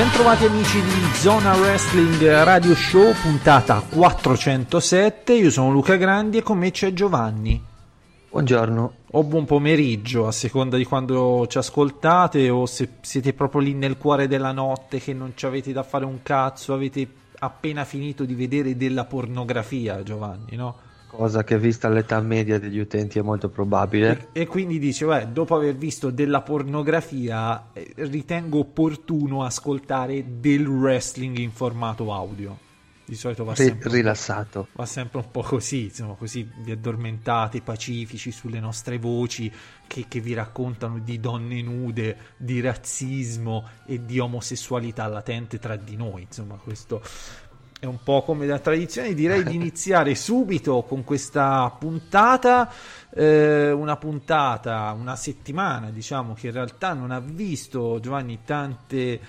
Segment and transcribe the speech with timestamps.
[0.00, 5.34] Bentrovati amici di Zona Wrestling Radio Show, puntata 407.
[5.34, 7.62] Io sono Luca Grandi e con me c'è Giovanni.
[8.30, 8.94] Buongiorno.
[9.10, 13.98] O buon pomeriggio, a seconda di quando ci ascoltate o se siete proprio lì nel
[13.98, 17.06] cuore della notte che non ci avete da fare un cazzo, avete
[17.40, 20.76] appena finito di vedere della pornografia, Giovanni, no?
[21.20, 24.28] Cosa che vista l'età media degli utenti è molto probabile.
[24.32, 30.66] E, e quindi dice, beh, dopo aver visto della pornografia, eh, ritengo opportuno ascoltare del
[30.66, 32.56] wrestling in formato audio.
[33.04, 34.68] Di solito va sempre, rilassato.
[34.72, 39.52] va sempre un po' così, insomma, così vi addormentate pacifici sulle nostre voci
[39.86, 45.96] che, che vi raccontano di donne nude, di razzismo e di omosessualità latente tra di
[45.96, 46.22] noi.
[46.22, 47.02] Insomma, questo
[47.80, 52.70] è un po' come da tradizione, direi di iniziare subito con questa puntata,
[53.08, 59.20] eh, una puntata, una settimana diciamo che in realtà non ha visto Giovanni tante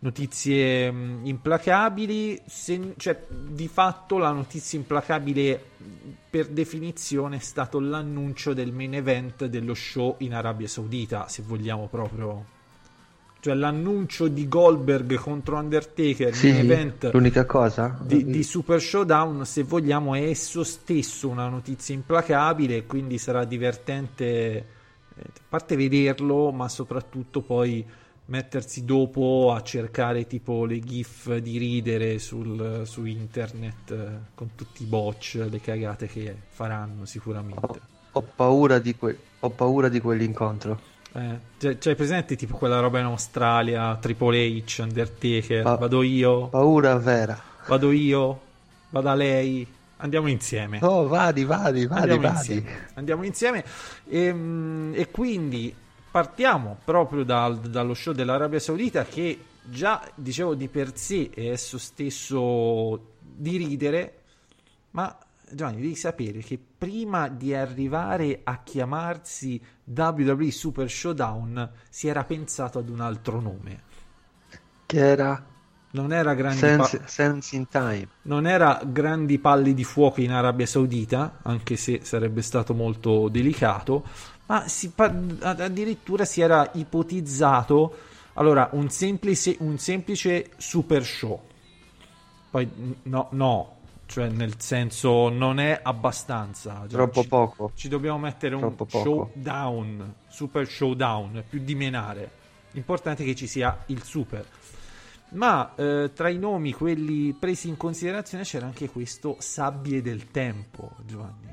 [0.00, 5.62] notizie mh, implacabili, se- cioè di fatto la notizia implacabile
[6.28, 11.86] per definizione è stato l'annuncio del main event dello show in Arabia Saudita, se vogliamo
[11.86, 12.58] proprio...
[13.40, 17.98] Cioè l'annuncio di Goldberg contro Undertaker, Sì, event l'unica cosa?
[18.02, 24.24] di, di Super Showdown, se vogliamo, è esso stesso una notizia implacabile, quindi sarà divertente,
[24.26, 24.64] eh,
[25.22, 27.84] a parte vederlo, ma soprattutto poi
[28.26, 34.82] mettersi dopo a cercare tipo le gif di ridere sul, su internet eh, con tutti
[34.82, 37.80] i botch, le cagate che faranno sicuramente.
[38.12, 40.88] Ho paura di, que- ho paura di quell'incontro.
[41.12, 46.48] Eh, cioè, c'hai presente tipo quella roba in Australia, Triple H, Undertaker, Pa- vado io,
[46.48, 47.40] Paura vera.
[47.66, 48.40] vado io,
[48.90, 49.66] vada lei,
[49.98, 50.78] andiamo insieme.
[50.82, 52.36] Oh, vadi, vadi, vadi, andiamo vadi.
[52.36, 52.88] insieme.
[52.94, 53.64] Andiamo insieme.
[54.08, 55.74] Ehm, E, quindi
[56.10, 61.76] partiamo proprio dal- dallo show dell'Arabia Saudita che già, dicevo, di per sé è esso
[61.78, 64.14] stesso di ridere,
[64.92, 65.16] ma
[65.52, 72.78] Giovanni, devi sapere che prima di arrivare a chiamarsi WWE Super Showdown si era pensato
[72.78, 73.82] ad un altro nome.
[74.86, 75.44] Che era
[75.92, 78.08] Non era grandi sense, pa- sense in Time.
[78.22, 84.04] non era grandi palli di fuoco in Arabia Saudita, anche se sarebbe stato molto delicato,
[84.46, 87.96] ma si pa- addirittura si era ipotizzato
[88.34, 91.40] allora un semplice, un semplice super show.
[92.50, 92.68] Poi
[93.04, 93.79] no, no,
[94.10, 96.80] cioè nel senso non è abbastanza.
[96.80, 97.70] Cioè, Troppo ci- poco.
[97.76, 99.04] Ci dobbiamo mettere un Troppo poco.
[99.04, 102.30] showdown, super showdown, più di menare.
[102.72, 104.44] L'importante è che ci sia il super.
[105.30, 110.90] Ma eh, tra i nomi, quelli presi in considerazione, c'era anche questo Sabbie del Tempo,
[111.06, 111.46] Giovanni.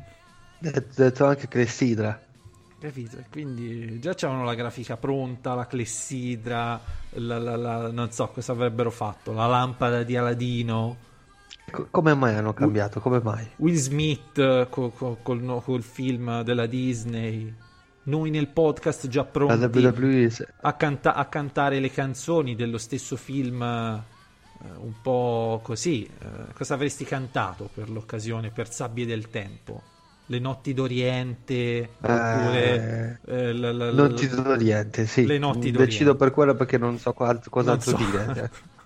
[0.57, 2.19] Detto, detto anche Clessidra.
[2.79, 3.17] Capito?
[3.31, 6.79] Quindi già c'avevano la grafica pronta, la clessidra,
[7.11, 10.97] la- la- la- non so cosa avrebbero fatto, la lampada di Aladino,
[11.91, 12.99] come mai hanno cambiato?
[12.99, 13.45] Come mai?
[13.57, 17.53] Will Smith eh, co- co- col, no- col film della Disney,
[18.03, 19.85] noi nel podcast già pronti
[20.61, 26.05] a, canta- a cantare le canzoni dello stesso film eh, un po' così.
[26.05, 29.81] Eh, cosa avresti cantato per l'occasione, per Sabbie del Tempo?
[30.29, 35.25] Le notti d'Oriente, oppure eh, la- la- la- Notti d'Oriente, sì.
[35.25, 36.15] Le notti Decido d'Oriente.
[36.17, 37.97] per quello perché non so qual- cos'altro so.
[37.97, 38.51] dire.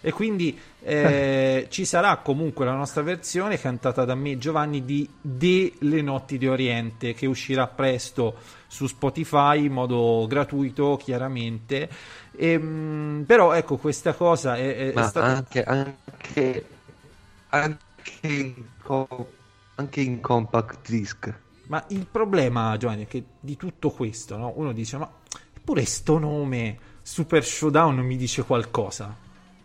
[0.00, 5.72] E quindi eh, ci sarà comunque la nostra versione cantata da me Giovanni di De
[5.80, 8.36] Le Notti di Oriente che uscirà presto
[8.66, 11.88] su Spotify in modo gratuito chiaramente.
[12.36, 15.26] Ehm, però ecco questa cosa è, è- Ma stata...
[15.26, 16.64] anche, anche,
[17.50, 17.78] anche,
[18.22, 19.32] in co-
[19.76, 21.32] anche in compact disc.
[21.66, 24.52] Ma il problema Giovanni è che di tutto questo no?
[24.56, 25.10] uno dice ma
[25.56, 29.23] eppure sto nome Super Showdown mi dice qualcosa.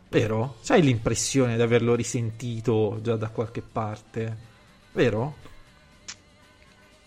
[0.09, 0.57] Vero?
[0.63, 4.37] C'hai l'impressione di averlo risentito già da qualche parte?
[4.91, 5.35] Vero?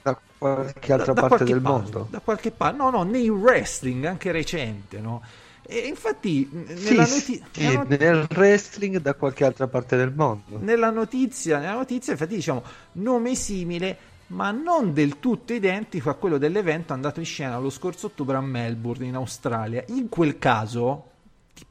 [0.02, 2.06] Da qualche altra Da- da parte qualche del parte, mondo.
[2.10, 5.22] Da qualche parte, no, no, nei wrestling anche recente, no?
[5.64, 10.12] E infatti, Sì, nella, sì, noti- nella not- nel wrestling da qualche altra parte del
[10.12, 10.58] mondo.
[10.60, 12.62] nella notizia, nella notizia, infatti, diciamo
[12.92, 18.06] nome simile, ma non del tutto identico a quello dell'evento andato in scena lo scorso
[18.06, 19.84] ottobre a Melbourne, in Australia.
[19.88, 21.11] In quel caso,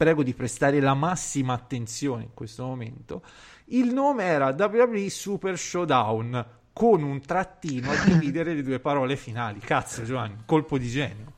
[0.01, 3.21] prego di prestare la massima attenzione in questo momento.
[3.65, 6.43] Il nome era WWE Super Showdown
[6.73, 9.59] con un trattino a dividere le due parole finali.
[9.59, 11.33] Cazzo, Giovanni, colpo di genio.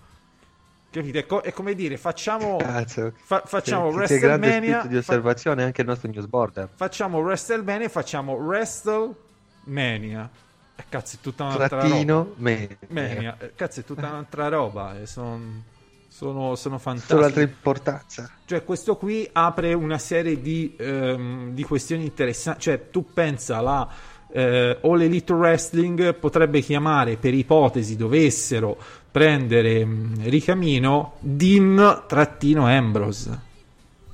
[0.90, 1.20] Capite?
[1.20, 4.84] È, co- è come dire, facciamo, Cazzo, fa- facciamo che, WrestleMania.
[4.86, 6.70] di fa- osservazione anche il nostro news border.
[6.74, 10.30] facciamo WrestleMania e facciamo WrestleMania.
[10.76, 11.88] E cazzo, è tutta un'altra roba.
[11.90, 12.78] Trattino, me.
[12.88, 13.36] Mania.
[13.40, 14.98] Eh, Cazzo, è tutta un'altra roba.
[14.98, 15.06] e
[16.14, 17.42] son- sono, sono Solo altra fantastici.
[17.42, 18.30] importanza.
[18.46, 22.62] Cioè, questo qui apre una serie di, ehm, di questioni interessanti.
[22.62, 23.90] Cioè, tu pensa la
[24.36, 28.76] eh, All Elite Wrestling potrebbe chiamare, per ipotesi dovessero
[29.12, 33.52] prendere mh, Ricamino, Dean trattino Ambrose.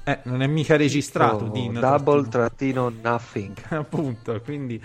[0.03, 3.53] Eh, non è mica registrato Oh, Dean double trattino- nothing.
[3.69, 4.81] appunto quindi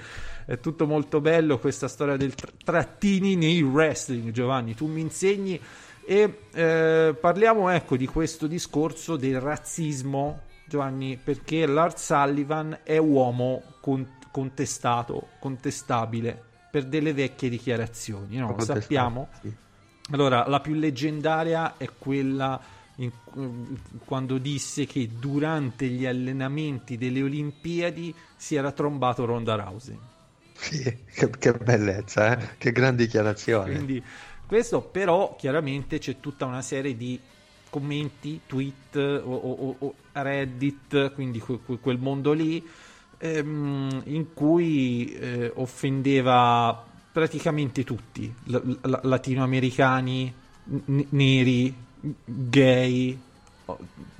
[0.46, 5.58] è tutto molto bello questa storia del tra- trattini nei wrestling Giovanni tu mi insegni
[6.06, 13.62] e eh, parliamo ecco di questo discorso del razzismo Giovanni perché Lars Sullivan è uomo
[13.80, 16.40] con- contestato contestabile
[16.70, 18.56] per delle vecchie dichiarazioni no?
[18.58, 19.52] Sappiamo sì.
[20.10, 22.60] allora, la più leggendaria è quella
[22.96, 23.10] in-
[24.04, 29.98] quando disse che durante gli allenamenti delle Olimpiadi si era trombato Ronda Rousey.
[30.56, 32.54] Sì, che, che bellezza, eh?
[32.58, 33.72] che gran dichiarazione.
[33.72, 34.02] Quindi
[34.46, 37.18] questo però chiaramente c'è tutta una serie di
[37.70, 42.64] commenti, tweet o, o- o Reddit, quindi que- que- quel mondo lì
[43.18, 50.34] ehm, in cui eh, offendeva praticamente tutti, la- la- latinoamericani,
[50.66, 51.74] n- neri,
[52.24, 53.18] gay,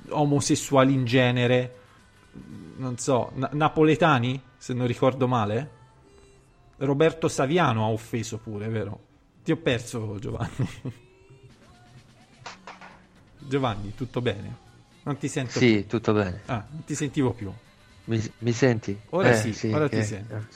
[0.09, 1.75] omosessuali in genere,
[2.77, 5.69] non so, na- napoletani, se non ricordo male.
[6.77, 8.99] Roberto Saviano ha offeso pure, vero?
[9.45, 10.67] Ti ho perso, Giovanni.
[13.37, 14.55] Giovanni, tutto bene?
[15.03, 15.67] Non ti sento più.
[15.67, 16.41] Sì, tutto bene.
[16.47, 17.51] Ah, non ti sentivo più.
[18.05, 18.97] Mi, mi senti?
[19.11, 20.47] Ora Eh, sì, ora ti che- sento.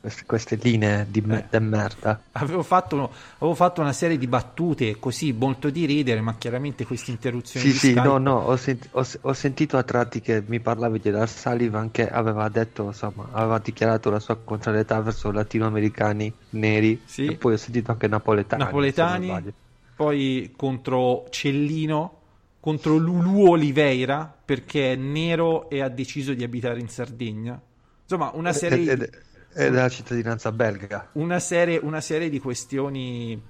[0.00, 1.58] Queste, queste linee di, me- Eh.
[1.58, 2.20] merda.
[2.32, 7.10] Avevo fatto, avevo fatto una serie di battute così, molto di ridere, ma chiaramente queste
[7.10, 10.60] interruzioni Sì, sì, Skype- no, no, ho, sent- ho- ho sentito a tratti che mi
[10.60, 16.32] parlavi di Lars Sullivan che aveva detto, insomma, aveva dichiarato la sua contrarietà verso latinoamericani
[16.50, 17.26] neri Sì.
[17.26, 18.62] e poi ho sentito anche napoletani.
[18.62, 19.52] napoletani,
[19.96, 22.12] poi contro Cellino,
[22.60, 27.60] contro Lulu Oliveira, perché è nero e ha deciso di abitare in Sardegna.
[28.02, 29.22] Insomma, una serie Ed, ed-
[29.54, 31.08] ed è la cittadinanza belga.
[31.12, 33.40] una serie, una serie di questioni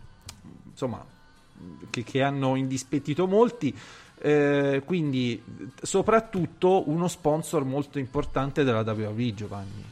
[0.71, 1.05] insomma
[1.91, 3.77] che, che hanno indispettito molti
[4.21, 5.43] eh, quindi
[5.83, 9.85] soprattutto uno sponsor molto importante della WWE Giovanni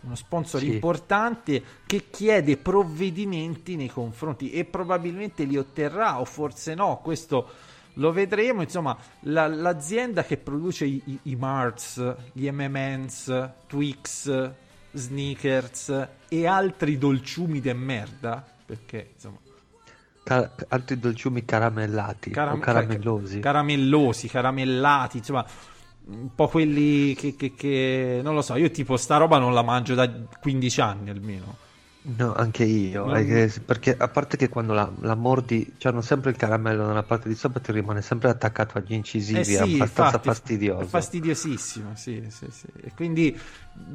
[0.00, 0.72] uno sponsor Sì.
[0.74, 7.48] importante che chiede provvedimenti nei confronti e probabilmente li otterrà o forse no questo
[7.94, 14.50] lo vedremo insomma la- l'azienda che produce i, i, i Marts gli M&M's Twix
[14.96, 19.38] Sneakers e altri dolciumi de merda perché insomma
[20.24, 23.38] Ca- altri dolciumi caramellati caram- o caramellosi.
[23.40, 25.46] caramellosi caramellati insomma
[26.08, 29.62] un po' quelli che, che- che- non lo so io tipo sta roba non la
[29.62, 30.10] mangio da
[30.40, 31.56] 15 anni almeno
[32.08, 36.30] No, anche io, è che- perché a parte che quando la, la mordi c'hanno sempre
[36.30, 39.58] il caramello nella parte di sopra ti rimane sempre attaccato agli incisivi, Eh è sì,
[39.58, 40.82] abbastanza infatti, fastidioso.
[40.82, 42.66] È fastidiosissimo, sì, sì, sì.
[42.82, 43.38] E quindi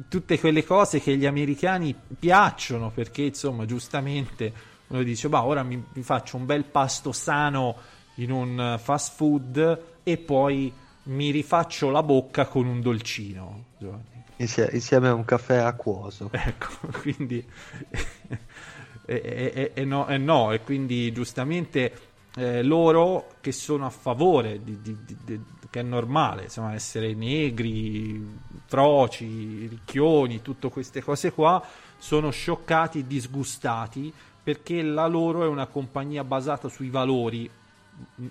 [0.08, 4.52] tutte quelle cose che agli americani piacciono, perché insomma, giustamente
[4.88, 7.76] uno dice, bah, ora mi, mi faccio un bel pasto sano
[8.16, 10.72] in un eh, fast food e poi
[11.04, 13.64] mi rifaccio la bocca con un dolcino.
[13.78, 14.11] Giovanni.
[14.42, 16.28] Insie- insieme a un caffè acquoso.
[16.32, 16.68] Ecco,
[17.00, 17.44] quindi
[19.06, 19.22] e,
[19.54, 21.92] e- e- no, e no, e quindi giustamente
[22.36, 28.22] eh, loro che sono a favore di, di- di- che è normale, insomma, essere negri,
[28.66, 31.64] froci, ricchioni, tutte queste cose qua,
[31.98, 37.48] sono scioccati disgustati perché la loro è una compagnia basata sui valori,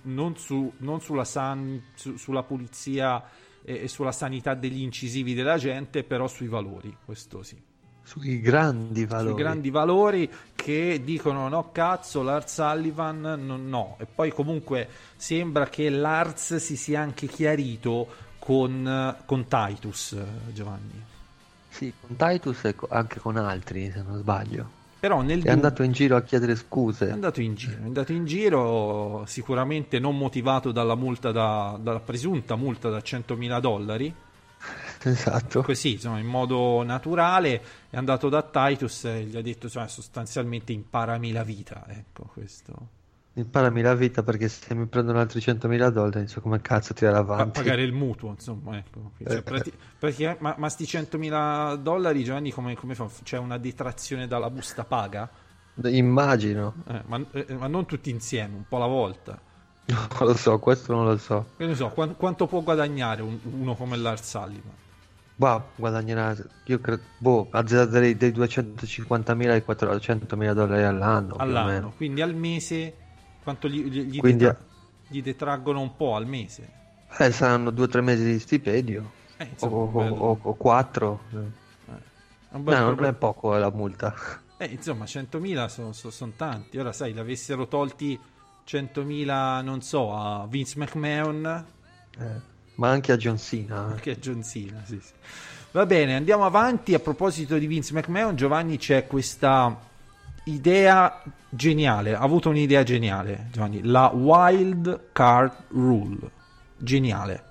[0.03, 3.23] non, su- non sulla, san- su- sulla pulizia
[3.63, 7.69] e, e sulla sanità degli incisivi della gente, però sui valori, questo sì.
[8.03, 9.29] Sui grandi valori.
[9.29, 13.95] Sui grandi valori che dicono no cazzo Lars Sullivan no, no.
[13.99, 18.07] e poi comunque sembra che Lars si sia anche chiarito
[18.39, 21.05] con, con Titus eh, Giovanni
[21.69, 24.80] Sì, con Titus e anche con altri, se non sbaglio.
[25.01, 27.09] Però nel È dubbio- andato in giro a chiedere è scuse.
[27.09, 32.55] andato in giro è andato in giro sicuramente non motivato dalla multa da, dalla presunta
[32.55, 34.13] multa da 100.000 dollari
[35.03, 35.63] Esatto.
[35.63, 40.71] così insomma in modo naturale è andato da Titus e gli ha detto insomma, sostanzialmente
[40.71, 42.99] imparami la vita ecco questo
[43.33, 47.15] Imparami la vita perché se mi prendono altri 100.000 dollari, non so come cazzo tirare
[47.17, 47.59] avanti.
[47.61, 49.11] pagare il mutuo, insomma, ecco.
[49.23, 53.07] Cioè, Eh, prati- pratica- ma, ma sti 100.000 dollari, Giovanni, come, come fa?
[53.23, 55.29] C'è una detrazione dalla busta paga?
[55.85, 56.73] Immagino.
[56.87, 59.39] Eh, ma, eh, ma non tutti insieme, un po' alla volta.
[60.19, 61.45] Non lo so, questo non lo so.
[61.57, 64.73] Che ne so, quan- quanto può guadagnare un- uno come Lars Sullivan?
[65.35, 66.35] Boh, guadagnerà,
[66.65, 71.93] io credo, boh, azzarderei dei 250.000 ai 400.000 dollari all'anno, all'anno.
[71.95, 72.95] Quindi al mese
[73.43, 74.59] quanto gli, gli- Quindi- detra-
[75.07, 76.79] gli detraggono un po' al mese.
[77.17, 80.53] Eh, saranno due o tre mesi di stipendio, Eh, o, insomma, o- bel- o- o
[80.55, 81.21] quattro.
[81.31, 81.35] è
[82.55, 84.13] un No, non è poco eh, la multa.
[84.57, 86.77] Eh, insomma, 100.000 sono tanti.
[86.77, 88.17] Ora, sai, l'avessero tolti
[88.63, 91.65] 100.000, non so, a Vince McMahon,
[92.19, 92.25] Eh,
[92.75, 93.95] ma anche a John Cena.
[93.95, 93.99] eh.
[93.99, 95.13] che è John Cena, sì, sì.
[95.71, 96.93] Va bene, andiamo avanti.
[96.93, 99.77] A proposito di Vince McMahon, Giovanni, c'è questa
[100.45, 102.13] idea geniale.
[102.13, 103.81] Ha avuto un'idea geniale, Giovanni.
[103.83, 106.29] La Wild Card Rule.
[106.77, 107.43] Geniale.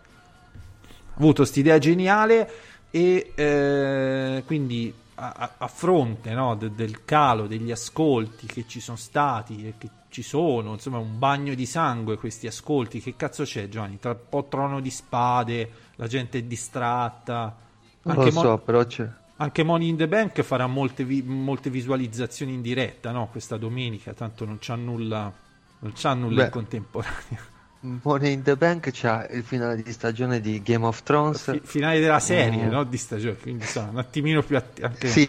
[0.83, 2.51] Ha avuto questa idea geniale
[2.91, 8.97] e eh, quindi a, a- fronte no, de- del calo degli ascolti che ci sono
[8.97, 13.69] stati e che ci sono, insomma un bagno di sangue questi ascolti, che cazzo c'è
[13.69, 13.99] Giovanni?
[14.01, 17.55] Tra un po' trono di spade, la gente è distratta.
[18.03, 19.09] Non lo Mo- so, però c'è.
[19.43, 23.29] Anche Money in the Bank farà molte, vi- molte visualizzazioni in diretta no?
[23.31, 25.33] questa domenica, tanto non c'ha nulla,
[25.81, 26.45] non c'ha nulla Beh.
[26.45, 27.49] in contemporanea.
[28.03, 31.51] Money in the Bank c'ha il finale di stagione di Game of Thrones.
[31.51, 32.71] Fi- finale della serie, Mm.
[32.71, 32.85] no?
[32.85, 35.27] Di stagione, quindi insomma, un attimino più atti- anche Sì,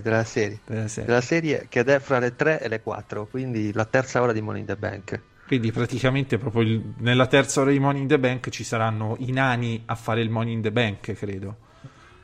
[0.00, 0.60] della serie.
[0.64, 1.06] della serie.
[1.08, 4.40] Della serie che è fra le 3 e le 4, quindi la terza ora di
[4.40, 5.20] Money in the Bank.
[5.48, 9.32] Quindi praticamente proprio il- nella terza ora di Money in the Bank ci saranno i
[9.32, 11.56] nani a fare il Money in the Bank, credo.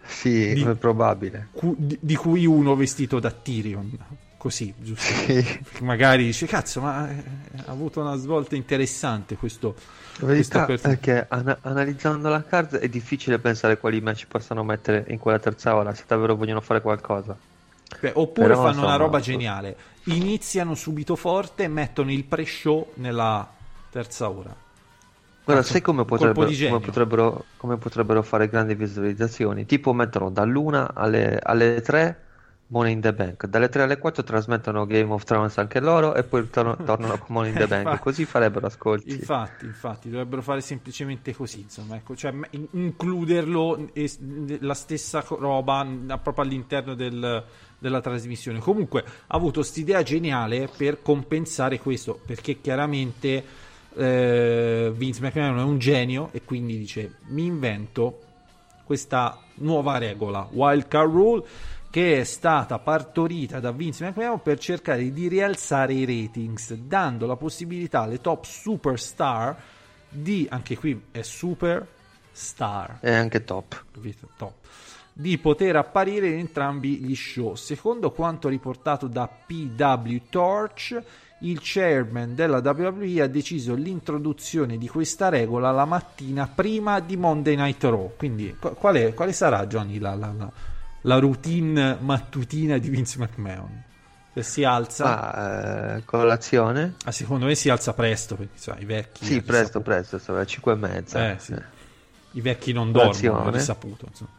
[0.05, 1.49] Sì, Di- è probabile.
[1.53, 3.99] Cu- di, di cui uno vestito da Tyrion.
[4.37, 5.05] Così, giusto?
[5.13, 5.61] Sì.
[5.83, 7.15] Magari dice, cazzo, ma eh,
[7.65, 9.77] ha avuto una svolta interessante questo,
[10.19, 10.99] La questo verità personaggio.
[10.99, 15.39] è che ana- analizzando la card è difficile pensare quali match possano mettere in quella
[15.39, 17.37] terza ora se davvero vogliono fare qualcosa.
[18.01, 19.77] Beh, oppure Però, fanno una insomma, roba su- geniale.
[20.05, 23.49] Iniziano subito forte e mettono il pre-show nella
[23.91, 24.53] terza ora.
[25.45, 29.67] Guarda, sai come potrebbero, come potrebbero, come potrebbero fare grandi visualizzazioni?
[29.67, 32.21] Tipo mettono dall'una alle, alle 3
[32.69, 36.23] Money in the Bank, dalle 3 alle 4 trasmettono Game of Thrones anche loro e
[36.23, 39.11] poi tor- tornano con Money in the Bank, Infatti- così farebbero ascolti.
[39.11, 44.19] Infatti, infatti, dovrebbero fare semplicemente così, insomma, ecco, cioè in- includerlo e s-
[44.61, 45.87] la stessa roba
[46.23, 47.45] proprio all'interno del-
[47.79, 48.61] della trasmissione.
[48.61, 53.45] Comunque ha avuto quest'idea geniale per compensare questo, perché chiaramente
[53.95, 58.21] eh, Vince McMahon è un genio e quindi dice mi invento
[58.85, 61.45] questa nuova regola, Wild Card Rule,
[61.91, 67.37] che è stata partorita da Vince McMahon per cercare di rialzare i ratings, dando la
[67.37, 69.57] possibilità alle top superstar
[70.09, 73.85] di, anche qui è superstar, È anche top.
[74.37, 74.55] Top,
[75.13, 77.55] di poter apparire in entrambi gli show.
[77.55, 81.03] Secondo quanto riportato da PW Torch,
[81.43, 87.57] il chairman della WWE ha deciso l'introduzione di questa regola la mattina prima di Monday
[87.57, 88.13] Night Raw.
[88.17, 90.51] Quindi, qu- qual è- quale sarà, Johnny, la, la- la-
[91.03, 93.83] la routine mattutina di Vince McMahon?
[94.35, 96.95] Cioè, si alza, Ma eh, colazione?
[97.05, 99.25] ah, secondo me si alza presto perché sai, i vecchi.
[99.25, 99.81] Sì, presto, risaputo.
[99.83, 101.31] presto, stava alle 5 e mezza.
[101.33, 101.55] Eh, sì.
[102.35, 103.49] I vecchi non dormono, Colazione.
[103.49, 104.07] è risaputo.
[104.09, 104.31] insomma.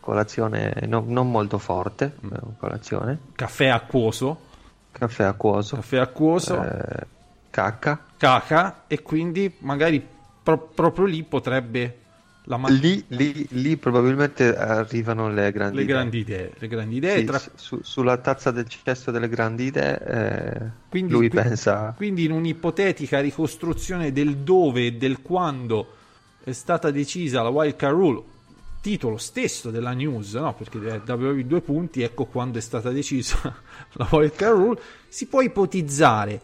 [0.00, 2.32] Colazione no- non molto forte, Mm.
[2.32, 3.18] eh, colazione.
[3.34, 4.46] Caffè acquoso,
[4.90, 5.76] Caffè acquoso.
[5.76, 6.62] caffè acquoso.
[6.62, 7.06] eh,
[7.50, 8.04] cacca.
[8.16, 10.04] caca e quindi magari
[10.42, 11.98] pro- proprio lì potrebbe
[12.44, 15.94] la ma- Lì, lì, lì probabilmente arrivano le grandi le idee.
[15.94, 19.64] grandi idee, le grandi idee Sì, tra- su- su- sulla tazza del cesso delle grandi
[19.64, 21.92] idee, eh, quindi, lui qui- pensa.
[21.96, 25.92] quindi in un'ipotetica ricostruzione del dove e del quando
[26.42, 28.22] è stata decisa la wild card rule
[28.88, 30.54] titolo stesso della news no?
[30.54, 33.36] perché è WWE due punti ecco quando è stata decisa
[33.92, 36.40] la wild card rule si può ipotizzare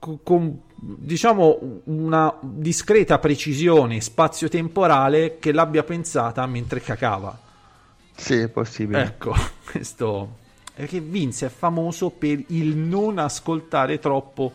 [0.00, 7.38] co- con diciamo una discreta precisione spazio-temporale che l'abbia pensata mentre cacava
[8.16, 9.02] Sì, è possibile.
[9.02, 9.32] Ecco,
[9.70, 10.36] questo
[10.74, 14.52] perché Vince è famoso per il non ascoltare troppo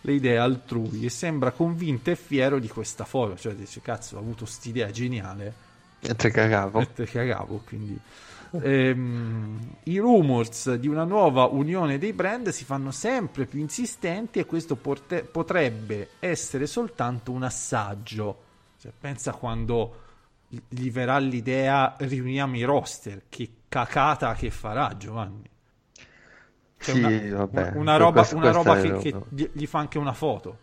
[0.00, 4.20] le idee altrui e sembra convinto e fiero di questa foto, cioè dice cazzo, ho
[4.20, 5.70] avuto quest'idea geniale
[6.02, 6.78] Mentre cagavo.
[6.78, 7.98] mentre cagavo, quindi
[8.54, 14.44] Ehm, I rumors di una nuova unione dei brand si fanno sempre più insistenti e
[14.44, 18.42] questo porte- potrebbe essere soltanto un assaggio.
[18.78, 20.00] Cioè, pensa quando
[20.68, 25.48] gli verrà l'idea riuniamo i roster, che cacata che farà Giovanni.
[26.78, 29.96] Cioè Sì, una, vabbè, una roba, questo- una roba che, che gli gli fa anche
[29.96, 30.58] una foto.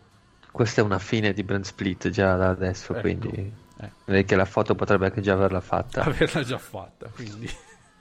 [0.52, 3.00] Questa è una fine di brand split già da adesso, Ecco.
[3.00, 3.90] quindi Eh.
[4.04, 6.02] direi che la foto potrebbe anche già averla fatta.
[6.02, 7.48] averla già fatta, quindi...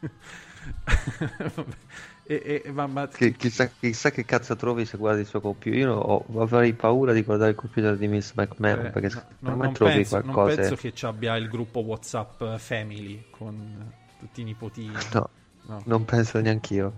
[2.32, 5.80] E, e- ma- ma- Chi- chissà, chissà che cazzo trovi se guardi il suo computer.
[5.80, 9.58] Io ho- avrei paura di guardare il computer di Miss McMahon eh, perché no, non,
[9.58, 10.56] non trovi penso, non qualcosa.
[10.58, 14.94] penso che ci abbia il gruppo WhatsApp Family con tutti i nipotini.
[15.14, 15.30] No,
[15.66, 15.82] No.
[15.86, 16.94] non penso neanche io.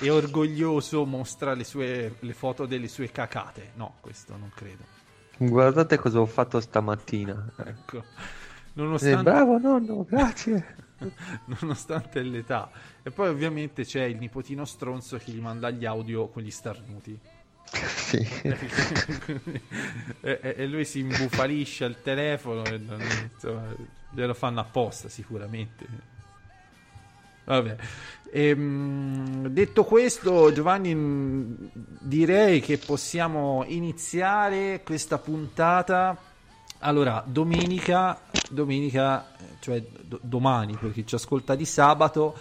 [0.00, 3.72] È orgoglioso, mostra le, sue, le foto delle sue cacate.
[3.74, 4.82] No, questo non credo.
[5.38, 7.50] Guardate cosa ho fatto stamattina.
[7.64, 7.98] Ecco.
[7.98, 8.02] Eh,
[8.74, 10.76] Nonostante, bravo nonno, grazie.
[11.60, 12.70] nonostante l'età.
[13.02, 17.18] E poi ovviamente c'è il nipotino stronzo che gli manda gli audio con gli starnuti.
[17.70, 18.18] sì.
[20.20, 23.00] e, e- e lui si imbufalisce al telefono e non-
[23.32, 23.74] insomma,
[24.10, 25.86] glielo fanno apposta sicuramente.
[27.44, 27.76] Vabbè.
[28.32, 31.70] Ehm, detto questo, Giovanni,
[32.00, 36.16] direi che possiamo iniziare questa puntata.
[36.80, 38.20] Allora, domenica,
[38.50, 39.26] domenica
[39.60, 42.36] cioè do- domani, per chi ci ascolta di sabato,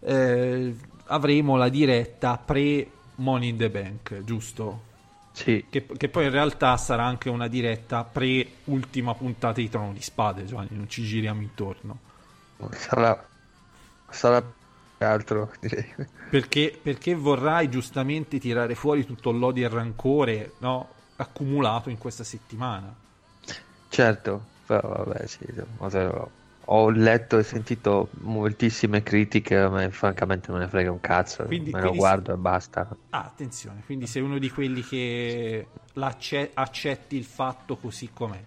[0.00, 0.74] eh,
[1.06, 4.92] avremo la diretta pre Money in the Bank, giusto?
[5.32, 9.92] Sì, Che, che poi in realtà sarà anche una diretta pre ultima puntata di Trono
[9.92, 11.98] di Spade, Giovanni, non ci giriamo intorno.
[12.70, 13.24] sarà,
[14.14, 14.42] sarà
[14.98, 15.84] altro, direi.
[16.30, 22.24] Perché, perché vorrai giustamente tirare fuori tutto l'odio e il rancore no, accumulato in questa
[22.24, 22.92] settimana.
[23.88, 25.44] Certo, però vabbè, sì,
[26.66, 31.70] ho- letto e sentito moltissime critiche, a me francamente non ne frega un cazzo, Quindi-
[31.70, 32.88] me lo guardo e basta.
[33.10, 35.66] Ah, attenzione, quindi sei uno di quelli che
[36.54, 38.42] accetti il fatto così com'è.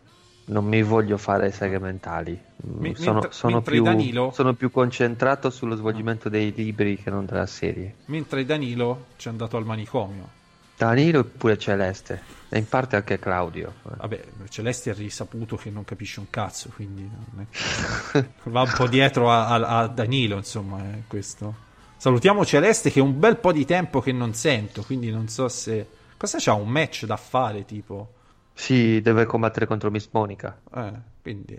[0.50, 2.32] Non mi voglio fare seghe mentali.
[2.66, 6.98] Mm, Me- sono, mentre- sono mentre più, Danilo- sono più concentrato sullo svolgimento dei libri
[6.98, 7.96] che non della serie.
[8.06, 10.36] Mentre Danilo ci è andato al manicomio.
[10.78, 13.74] Danilo eppure Celeste, e in parte anche Claudio.
[13.82, 19.32] Vabbè, Celesti ha risaputo che non capisce un cazzo, quindi è va un po' dietro
[19.32, 21.66] a, a- a Danilo, insomma, è questo.
[21.98, 25.48] Salutiamo Celeste che è un bel po' di tempo che non sento, quindi non so
[25.50, 25.88] se...
[26.16, 26.54] Cosa c'ha?
[26.54, 28.14] Un match da fare, tipo?
[28.58, 30.60] Sì, deve combattere contro Miss Monica.
[30.74, 30.92] Eh,
[31.22, 31.58] quindi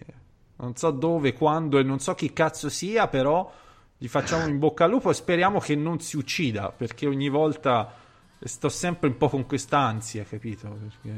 [0.56, 3.50] non so dove, quando e non so chi cazzo sia, però
[3.96, 7.94] gli facciamo in bocca al lupo e speriamo che non si uccida, perché ogni volta
[8.40, 10.68] sto sempre un po' con quest'ansia, capito?
[10.68, 11.08] Perché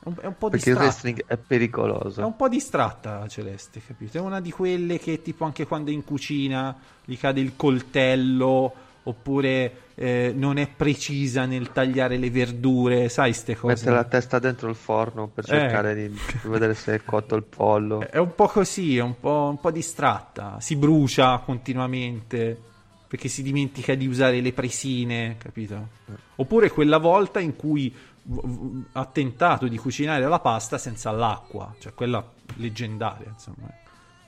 [0.00, 0.82] è un, è un po' Perché il distratta.
[0.82, 2.20] wrestling è pericoloso.
[2.20, 4.18] È un po' distratta Celeste, capito?
[4.18, 8.74] È una di quelle che tipo anche quando è in cucina gli cade il coltello
[9.04, 13.74] oppure eh, non è precisa nel tagliare le verdure, sai ste cose?
[13.74, 16.08] Mette la testa dentro il forno per cercare Eh.
[16.08, 18.00] di vedere se è cotto il pollo.
[18.00, 22.58] È un po' così, è un po', un po' distratta, si brucia continuamente
[23.06, 25.88] perché si dimentica di usare le presine, capito?
[26.36, 27.94] Oppure quella volta in cui
[28.92, 33.68] ha tentato di cucinare la pasta senza l'acqua, cioè quella leggendaria, insomma.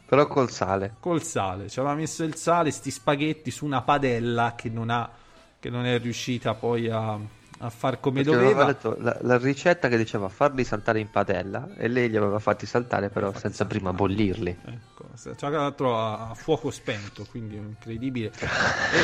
[0.06, 0.94] Però col sale.
[1.00, 5.10] Col sale, ci aveva messo il sale, sti spaghetti su una padella che non ha
[5.58, 7.18] che non è riuscita poi a,
[7.58, 8.66] a far come Perché aveva doveva.
[8.66, 12.66] letto la, la ricetta che diceva farli saltare in padella e lei li aveva fatti
[12.66, 14.56] saltare però senza prima bollirli.
[14.64, 18.30] Ecco, se- tra l'altro a, a fuoco spento, quindi è incredibile.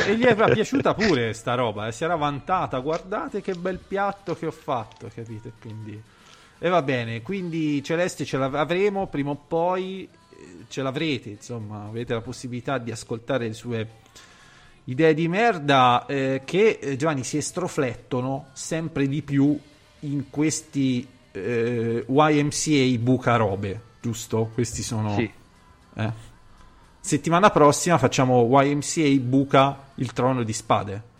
[0.05, 3.79] E, e gli era piaciuta pure sta roba, eh, si era vantata, guardate che bel
[3.79, 5.51] piatto che ho fatto, capite?
[5.59, 6.01] Quindi...
[6.59, 10.07] E va bene, quindi Celeste ce l'avremo prima o poi,
[10.67, 13.87] ce l'avrete, insomma, avete la possibilità di ascoltare le sue
[14.85, 19.57] idee di merda eh, che eh, Giovanni si estroflettono sempre di più
[19.99, 24.49] in questi eh, YMCA buca robe, giusto?
[24.53, 25.15] Questi sono...
[25.15, 25.31] Sì.
[25.95, 26.31] eh.
[26.99, 31.11] Settimana prossima facciamo YMCA buca il trono di spade.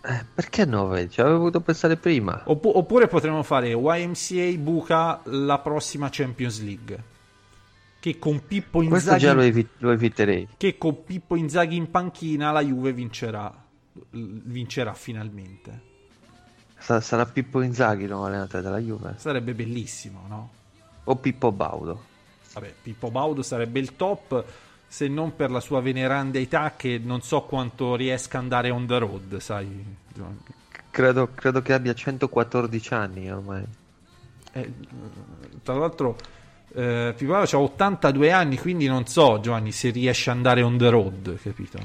[0.00, 0.94] Eh, perché no?
[1.08, 2.42] Ci avevo voluto pensare prima.
[2.46, 7.02] Oppu- oppure potremmo fare YMCA buca la prossima Champions League.
[8.00, 10.48] Che con Pippo Questo Inzaghi già lo, evi- lo eviterei.
[10.56, 13.66] che con Pippo Inzaghi in panchina la Juve vincerà
[14.10, 15.86] vincerà finalmente.
[16.78, 19.14] Sa- sarà Pippo Inzaghi il nuovo allenatore della Juve.
[19.16, 20.50] Sarebbe bellissimo, no?
[21.04, 22.04] O Pippo Baudo.
[22.52, 24.44] Vabbè, Pippo Baudo sarebbe il top
[24.86, 28.86] se non per la sua veneranda età che non so quanto riesca ad andare on
[28.86, 29.96] the road, sai.
[30.90, 33.64] Credo, credo che abbia 114 anni ormai.
[34.52, 34.72] Eh,
[35.62, 36.16] tra l'altro
[36.74, 40.76] eh, Pippo Baudo ha 82 anni, quindi non so Giovanni se riesce ad andare on
[40.76, 41.78] the road, capito?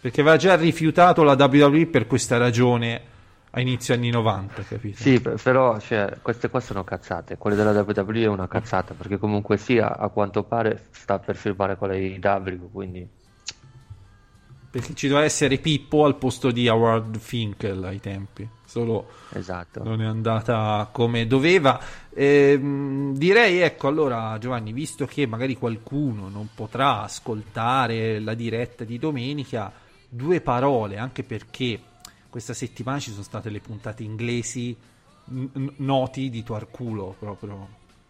[0.00, 3.12] Perché aveva già rifiutato la WWE per questa ragione
[3.50, 5.00] a inizio anni 90, capito?
[5.00, 7.36] Sì, però cioè, queste qua sono cazzate.
[7.38, 11.76] Quelle della WWE è una cazzata perché comunque sia, a quanto pare, sta per firmare
[11.76, 13.08] con la AEW, quindi
[14.74, 19.84] perché ci doveva essere Pippo al posto di Howard Finkel ai tempi, solo Esatto.
[19.84, 21.80] non è andata come doveva.
[22.12, 28.98] Ehm, direi, ecco, allora Giovanni, visto che magari qualcuno non potrà ascoltare la diretta di
[28.98, 29.72] domenica,
[30.08, 31.80] due parole, anche perché
[32.28, 34.76] questa settimana ci sono state le puntate inglesi
[35.26, 37.68] n- noti di Tuarculo proprio.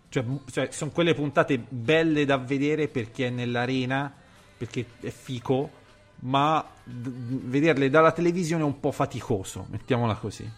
[0.08, 4.10] Cioè, cioè, sono quelle puntate belle da vedere per chi è nell'arena,
[4.56, 5.82] perché è fico,
[6.20, 7.10] ma d-
[7.44, 10.48] vederle dalla televisione è un po' faticoso, mettiamola così.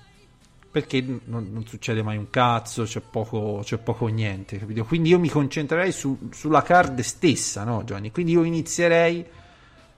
[0.70, 4.84] Perché non, non succede mai un cazzo, c'è poco, c'è poco niente, capito?
[4.84, 8.10] Quindi io mi concentrerei su- sulla card stessa, no, Gianni?
[8.10, 9.24] Quindi io inizierei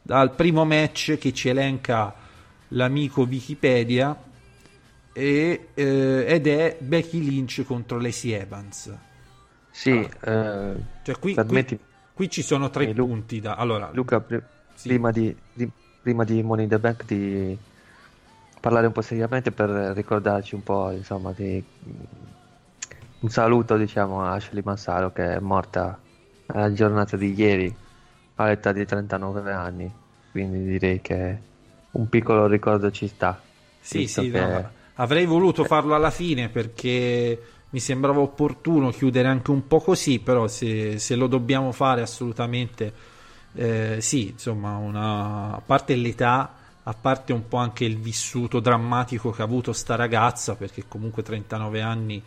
[0.00, 2.14] dal primo match che ci elenca
[2.68, 4.16] l'amico Wikipedia
[5.12, 8.96] e, eh, ed è Becky Lynch contro Lacey Evans.
[9.70, 11.78] Sì, eh, Cioè, qui, qui,
[12.14, 13.56] qui ci sono tre Eh, Lu- punti da...
[13.56, 14.42] Allora, Luca, pri-
[14.78, 14.98] Sì.
[14.98, 17.58] prima, di, di- prima di Money in the Bank di
[18.60, 21.64] parlare un po' seriamente per ricordarci un po', insomma, di
[23.20, 26.00] un saluto, diciamo, a Ashley Mansaro che è morta
[26.46, 27.76] alla giornata di ieri
[28.34, 29.92] all'età di 39 anni,
[30.30, 31.42] quindi direi che
[31.90, 33.42] un piccolo ricordo ci sta.
[33.80, 39.50] Sì, sì, che- no, avrei voluto farlo alla fine perché mi sembrava opportuno chiudere anche
[39.50, 42.92] un po' così, però se, se lo dobbiamo fare assolutamente
[43.54, 49.30] eh, sì, insomma, una, a parte l'età, a parte un po' anche il vissuto drammatico
[49.30, 52.22] che ha avuto sta ragazza, perché comunque 39 anni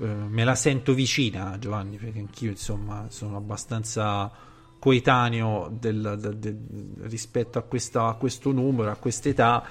[0.00, 4.30] eh, me la sento vicina, Giovanni, perché anch'io insomma sono abbastanza
[4.78, 6.58] coetaneo del- del- del-
[7.02, 9.62] rispetto a, questa- a questo numero, a quest'età.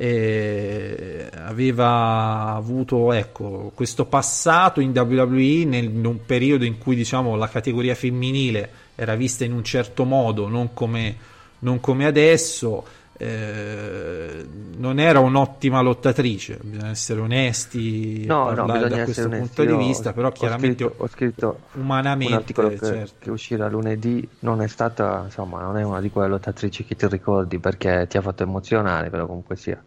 [0.00, 7.34] e aveva avuto ecco, questo passato in WWE nel- in un periodo in cui diciamo,
[7.36, 11.16] la categoria femminile era vista in un certo modo, non come,
[11.60, 12.86] non come adesso.
[13.20, 19.28] eh, non era un'ottima lottatrice, bisogna essere onesti No, no, da questo onesti.
[19.30, 23.14] punto di Io vista, però ho chiaramente scritto, ho scritto umanamente un articolo che, certo.
[23.18, 27.06] che uscirà lunedì non è stata, insomma, non è una di quelle lottatrici che ti
[27.08, 29.82] ricordi perché ti ha fatto emozionare, però comunque sia.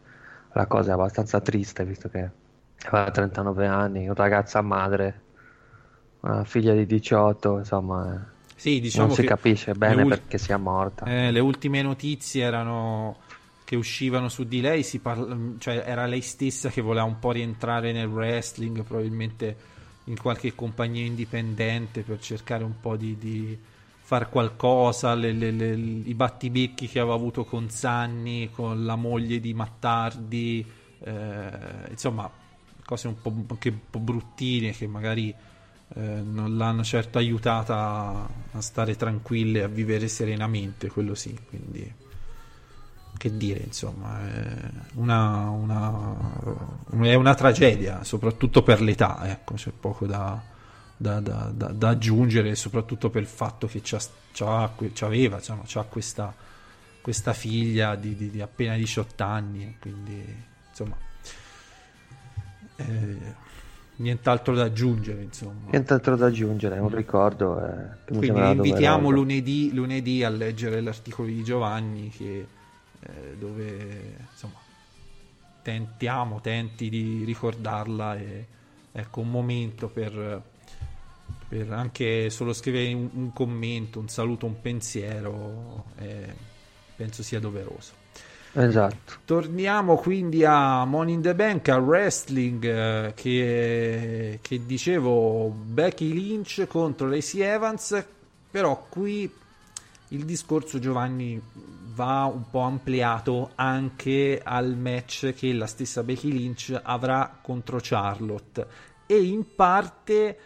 [0.54, 2.30] La cosa è abbastanza triste visto che
[2.90, 5.22] aveva 39 anni, una ragazza madre,
[6.22, 11.06] una figlia di 18, insomma, Sì, diciamo non si capisce bene ul- perché sia morta.
[11.06, 13.18] Eh, le ultime notizie erano
[13.64, 17.32] che uscivano su di lei, si parla- cioè era lei stessa che voleva un po'
[17.32, 19.56] rientrare nel wrestling, probabilmente
[20.04, 23.58] in qualche compagnia indipendente per cercare un po' di, di
[24.04, 29.40] far qualcosa, le- le- le- i battibecchi che aveva avuto con Sanni, con la moglie
[29.40, 30.64] di Mattardi,
[31.00, 31.50] eh,
[31.90, 32.30] insomma
[32.86, 35.34] cose un po', anche un po' bruttine che magari
[35.96, 41.94] eh, non l'hanno certo aiutata a, stare tranquille, a vivere serenamente, quello sì, quindi
[43.18, 46.16] che dire, insomma, è una, una-
[47.02, 50.42] è una tragedia, soprattutto per l'età, ecco, c'è poco da,
[50.98, 56.34] da- da- da- aggiungere, soprattutto per il fatto che c'ha- c'aveva, insomma, c'ha questa,
[57.00, 60.24] questa figlia di, di- di appena 18 anni, quindi,
[60.70, 60.96] insomma,
[62.78, 63.18] eh,
[63.98, 65.70] nient'altro da aggiungere, insomma.
[65.70, 71.28] Nient'altro da aggiungere, è un ricordo eh, Quindi vi invitiamo lunedì, lunedì a leggere l'articolo
[71.28, 72.46] di Giovanni che,
[73.00, 74.60] eh, dove insomma
[75.62, 78.46] tentiamo, tenti di ricordarla e
[78.92, 80.42] ecco un momento per,
[81.48, 86.34] per anche solo scrivere un, un commento, un saluto, un pensiero, eh,
[86.96, 88.01] penso sia doveroso.
[88.54, 89.14] Esatto.
[89.24, 96.68] Torniamo quindi a Money in the Bank, al wrestling eh, che, che dicevo Becky Lynch
[96.68, 98.06] contro Lacey Evans,
[98.50, 99.32] però qui
[100.10, 101.42] il discorso Giovanni
[101.94, 108.68] va un po' ampliato anche al match che la stessa Becky Lynch avrà contro Charlotte
[109.06, 110.38] e in parte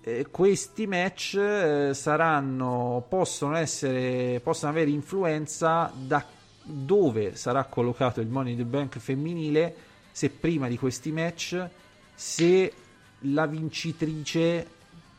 [0.00, 6.24] eh, questi match eh, saranno possono essere possono avere influenza da
[6.62, 9.74] dove sarà collocato il Money in the Bank femminile
[10.12, 11.68] se prima di questi match
[12.14, 12.72] se
[13.20, 14.66] la vincitrice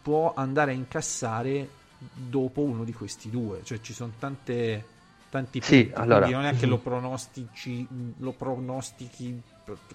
[0.02, 4.86] può andare a incassare dopo uno di questi due cioè ci sono tante
[5.30, 9.42] tanti Sì, punti allora- quindi non è che lo pronostici lo pronostichi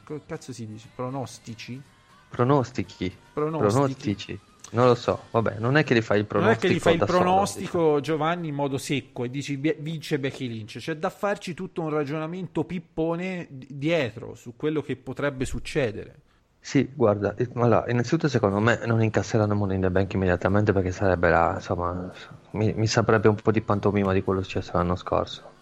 [0.05, 1.81] che cazzo si dice pronostici
[2.29, 3.15] Pronostichi.
[3.33, 3.73] Pronostichi.
[4.13, 4.41] Pronostici.
[4.71, 6.79] Non lo so, vabbè, non è che li fai il non è pronostico che gli
[6.79, 8.01] fai il da solo, pronostico diciamo.
[8.01, 11.91] Giovanni in modo secco e dici "Bie- vince Becky Lynch c'è da farci tutto un
[11.91, 16.23] ragionamento pippone di- dietro su quello che potrebbe succedere
[16.61, 20.91] Sì, guarda, eh, allora, innanzitutto secondo me non incasseranno Money in the Bank immediatamente perché
[20.93, 22.13] sarebbe la, insomma,
[22.53, 25.55] mi, mi saprebbe un po' di pantomima di quello successo l'anno scorso.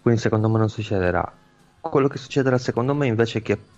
[0.00, 1.40] Quindi secondo me non succederà.
[1.80, 3.70] Quello che succederà secondo me invece è che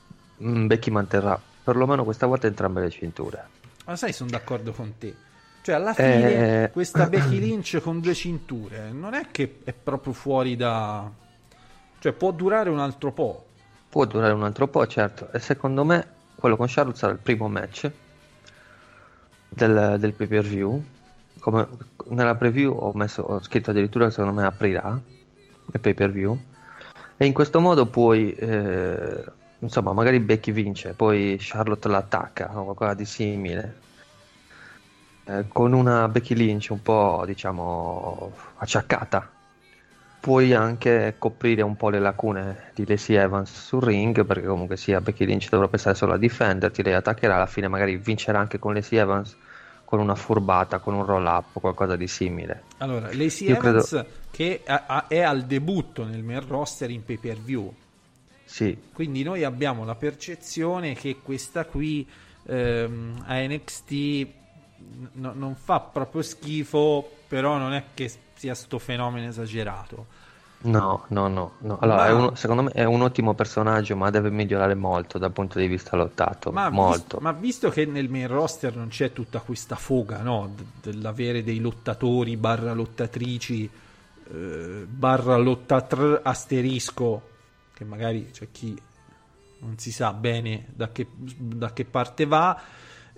[0.42, 3.50] mm, Becky manterrà perlomeno questa volta entrambe le cinture.
[3.85, 5.14] Ma sai, sono d'accordo con te.
[5.62, 6.70] Cioè, alla fine, Eh.
[6.70, 11.11] questa Becky Lynch con due cinture non è che è proprio fuori da.
[11.99, 13.47] Cioè, può durare un altro po'.
[13.88, 15.31] Può durare un altro po', certo.
[15.33, 17.90] E secondo me quello con Charlotte sarà il primo match
[19.49, 20.83] del, del pay per view.
[21.38, 21.66] Come
[22.09, 25.01] nella preview ho, messo, ho scritto addirittura che secondo me aprirà
[25.73, 26.38] il pay per view.
[27.16, 29.25] E in questo modo puoi, eh,
[29.64, 33.74] insomma, magari Becky vince, poi Charlotte l'attacca o qualcosa di simile.
[35.24, 39.31] Eh, con una Becky Lynch un po', diciamo, acciaccata
[40.20, 45.03] puoi anche coprire un po' le lacune di Lacey Evans sul ring perché comunque sia
[45.03, 48.72] Becky Lynch dovrà pensare solo a difenderti lei attaccherà alla fine magari vincerà anche con
[48.72, 49.37] Lacey Evans
[49.85, 53.87] con una furbata con un roll up o qualcosa di simile Allora, Lacey Io Evans
[53.87, 54.62] credo- che
[55.07, 57.72] è al debutto nel main roster in pay per view.
[58.44, 62.09] Sì Quindi noi abbiamo la percezione che questa qui
[62.46, 63.90] ehm, a NXT
[65.14, 70.07] n- non fa proprio schifo, però non è che sia sto fenomeno esagerato.
[70.66, 71.78] no no no, no.
[71.80, 75.59] allora Ma- uno- secondo me è un ottimo personaggio ma deve migliorare molto dal punto
[75.59, 79.40] di vista lottato Ma, molto vis- ma visto che nel main roster non c'è tutta
[79.40, 80.50] questa foga no?
[80.54, 83.68] d- dell'avere dei lottatori barra lottatrici
[84.30, 87.28] eh, barra lottatr asterisco
[87.74, 88.80] che magari c'è chi
[89.58, 92.60] non si sa bene da che, da che parte va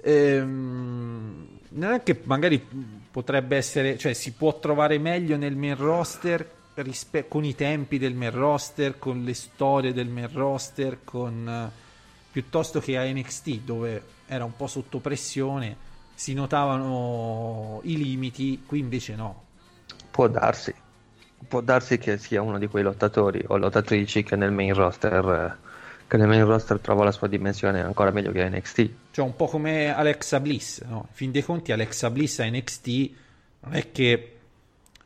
[0.01, 2.65] ehm, non è che magari
[3.11, 8.15] potrebbe essere cioè si può trovare meglio nel main roster rispe- con i tempi del
[8.15, 11.71] main roster con le storie del main roster con
[12.31, 18.79] piuttosto che a NXT dove era un po' sotto pressione si notavano i limiti qui
[18.79, 19.45] invece no
[20.17, 20.75] Può darsi.
[21.49, 25.25] Può darsi che sia uno di quei lottatori o lottatrici che nel main roster,
[25.61, 25.65] eh,
[26.09, 28.91] che nel main roster trova la sua dimensione ancora meglio che NXT.
[29.13, 31.07] cioè un po' come Alexa Bliss no?
[31.09, 33.11] in fin dei conti Alexa Bliss a NXT
[33.61, 34.37] non è che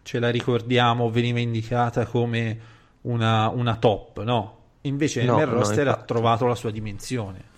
[0.02, 2.58] ce la ricordiamo veniva indicata come
[3.02, 6.06] una, una top no invece No, nel no, roster ha infatti.
[6.06, 7.48] trovato la sua dimensione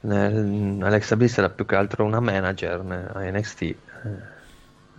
[0.00, 2.80] Nel- Alexa Bliss era più che altro una manager
[3.14, 3.74] a NXT.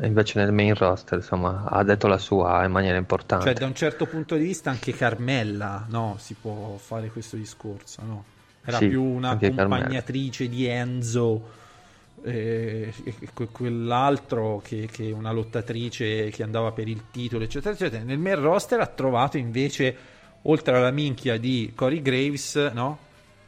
[0.02, 3.46] Invece nel main roster, insomma, ha detto la sua in maniera importante.
[3.46, 6.18] Cioè, da un certo punto di vista, anche Carmella, no?
[6.20, 8.24] Si può fare questo discorso, no?
[8.64, 10.04] Era Sì, più una anche Carmella.
[10.48, 11.50] di Enzo,
[12.24, 12.94] eh,
[13.34, 18.04] que- quell'altro che, che una lottatrice che andava per il titolo, eccetera, eccetera.
[18.04, 19.96] Nel main roster ha trovato invece,
[20.44, 23.00] oltre alla minchia di Corey Graves, no?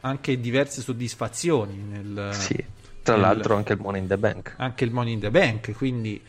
[0.02, 2.64] Anche diverse soddisfazioni nel, Sì,
[3.04, 4.54] tra l'altro anche il Money in the Bank.
[4.58, 5.74] anche il Money in the Bank.
[5.74, 6.22] Quindi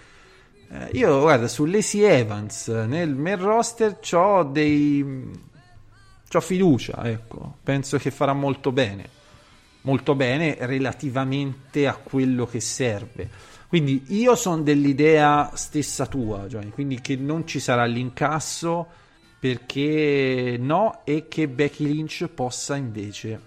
[0.92, 5.04] io, guarda, su Lacey Evans nel main roster c'ho dei.
[6.28, 7.56] c'ho fiducia, ecco.
[7.62, 9.18] Penso che farà molto bene.
[9.82, 13.28] Molto bene relativamente a quello che serve.
[13.66, 16.70] Quindi io sono dell'idea stessa tua, Johnny.
[16.70, 18.86] Quindi che non ci sarà l'incasso
[19.40, 23.40] perché no, e che Becky Lynch possa invece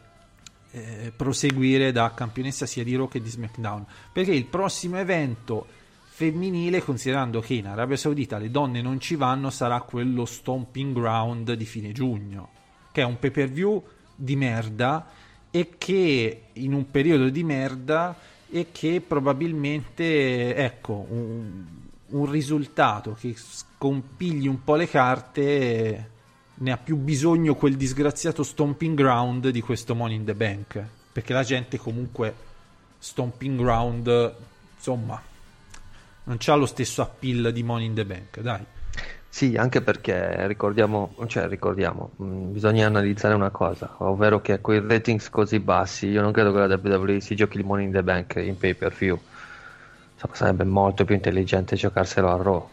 [0.71, 5.67] eh, proseguire da campionessa sia di Raw che di SmackDown perché il prossimo evento
[6.15, 11.53] femminile considerando che in Arabia Saudita le donne non ci vanno sarà quello Stomping Ground
[11.53, 12.49] di fine giugno
[12.91, 13.83] che è un pay per view
[14.15, 15.09] di merda
[15.49, 18.15] e che in un periodo di merda
[18.47, 21.65] e che probabilmente ecco un,
[22.09, 26.09] un risultato che scompigli un po' le carte
[26.53, 31.33] ne ha più bisogno quel disgraziato stomping ground di questo Money in the Bank perché
[31.33, 32.35] la gente comunque
[32.99, 34.35] stomping ground
[34.75, 35.31] insomma
[36.25, 38.65] non c'ha lo stesso appeal di Money in the Bank dai
[39.27, 44.79] Sì, anche perché ricordiamo, cioè ricordiamo, mh, bisogna analizzare una cosa, ovvero che con i
[44.79, 48.03] ratings così bassi, io non credo che la WWE si giochi il Money in the
[48.03, 49.19] Bank in pay per view.
[50.31, 52.69] Sarebbe molto più intelligente giocarselo a Raw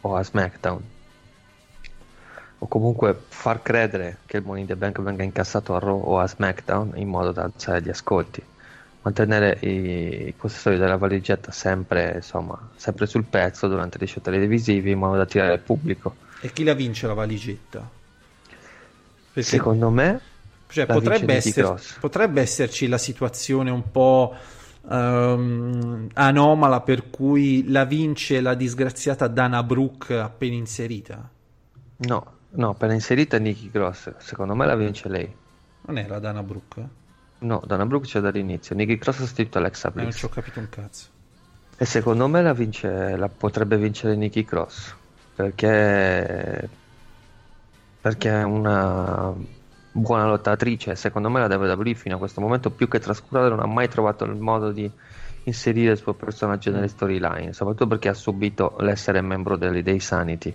[0.00, 0.82] o a SmackDown.
[2.58, 6.18] O comunque far credere che il Money in the Bank venga incassato a Raw o
[6.18, 8.42] a SmackDown in modo da alzare gli ascolti.
[9.02, 14.98] Mantenere i, possessori della valigetta sempre, insomma, sempre sul pezzo durante gli show televisivi in
[14.98, 16.16] modo da attirare il pubblico.
[16.42, 17.88] e chi la vince la valigetta?
[19.32, 20.20] Perché Secondo me,
[20.68, 24.34] Cioè, la potrebbe, esser- potrebbe esserci la situazione un po'
[24.90, 31.26] ehm, anomala per cui la vince la disgraziata Dana Brooke appena inserita.
[31.96, 35.32] no, no, appena inserita Nikki Cross, secondo me la vince lei.
[35.86, 36.98] Non era Dana Brooke?
[37.40, 40.18] No, Dana Brooke c'è dall'inizio, Nikki Cross ha sostituito Alexa Eh, non Bliss.
[40.18, 41.06] ci ho capito un cazzo.
[41.76, 44.94] E secondo me la, vince, la potrebbe vincere Nikki Cross,
[45.34, 46.68] perché
[48.00, 49.32] perché è una
[49.92, 50.94] buona lottatrice.
[50.94, 54.24] Secondo me la WWE fino a questo momento, più che trascurare, non ha mai trovato
[54.24, 54.90] il modo di
[55.44, 60.54] inserire il suo personaggio nelle storyline, soprattutto perché ha subito l'essere membro dei Sanity.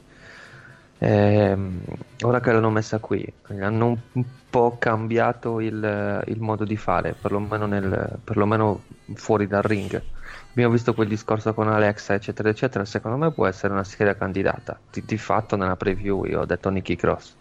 [1.08, 1.82] Ehm,
[2.24, 3.24] ora che l'hanno messa qui,
[3.60, 8.82] hanno un po' cambiato il, il modo di fare, perlomeno, nel, perlomeno
[9.14, 10.02] fuori dal ring.
[10.50, 12.86] Abbiamo visto quel discorso con Alexa, eccetera, eccetera.
[12.86, 14.80] Secondo me può essere una seria candidata.
[14.92, 17.36] Di, di fatto, nella preview io ho detto Nicky Cross.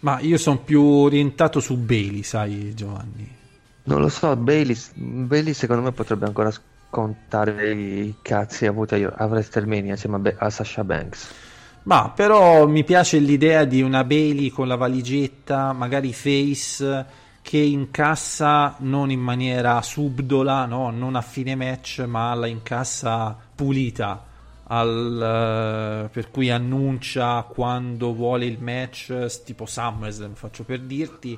[0.00, 3.36] Ma io sono più orientato su Bailey, sai, Giovanni.
[3.84, 9.26] Non lo so, Bailey, Bailey secondo me potrebbe ancora scontare i cazzi avuti a, a
[9.26, 11.50] WrestleMania insieme a, Be- a Sasha Banks.
[11.84, 17.06] Ma però mi piace l'idea di una Bailey con la valigetta, magari face,
[17.42, 20.90] che incassa non in maniera subdola, no?
[20.90, 24.30] non a fine match, ma la incassa pulita.
[24.64, 31.36] Al, uh, per cui annuncia quando vuole il match, tipo SummerSlam, faccio per dirti,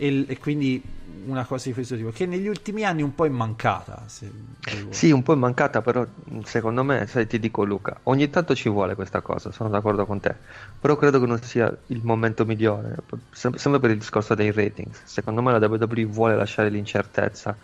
[0.00, 0.82] e, e, quindi
[1.26, 5.22] una cosa di questo tipo che negli ultimi anni un po' è mancata sì un
[5.22, 6.06] po' è mancata però
[6.44, 10.18] secondo me sai ti dico Luca ogni tanto ci vuole questa cosa sono d'accordo con
[10.18, 10.34] te
[10.80, 12.96] però credo che non sia il momento migliore
[13.30, 17.54] sempre per il discorso dei ratings secondo me la WWE vuole lasciare l'incertezza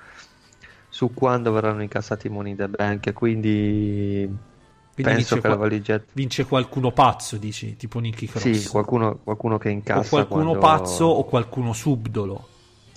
[0.91, 4.55] su quando verranno incassati i money the bank quindi
[4.97, 6.11] quindi Penso vince, che la valigetta...
[6.15, 8.51] vince qualcuno pazzo, dici, tipo Nicky Cross.
[8.51, 10.01] Sì, qualcuno, qualcuno che incassa.
[10.07, 10.59] O qualcuno quando...
[10.61, 12.49] pazzo o qualcuno subdolo.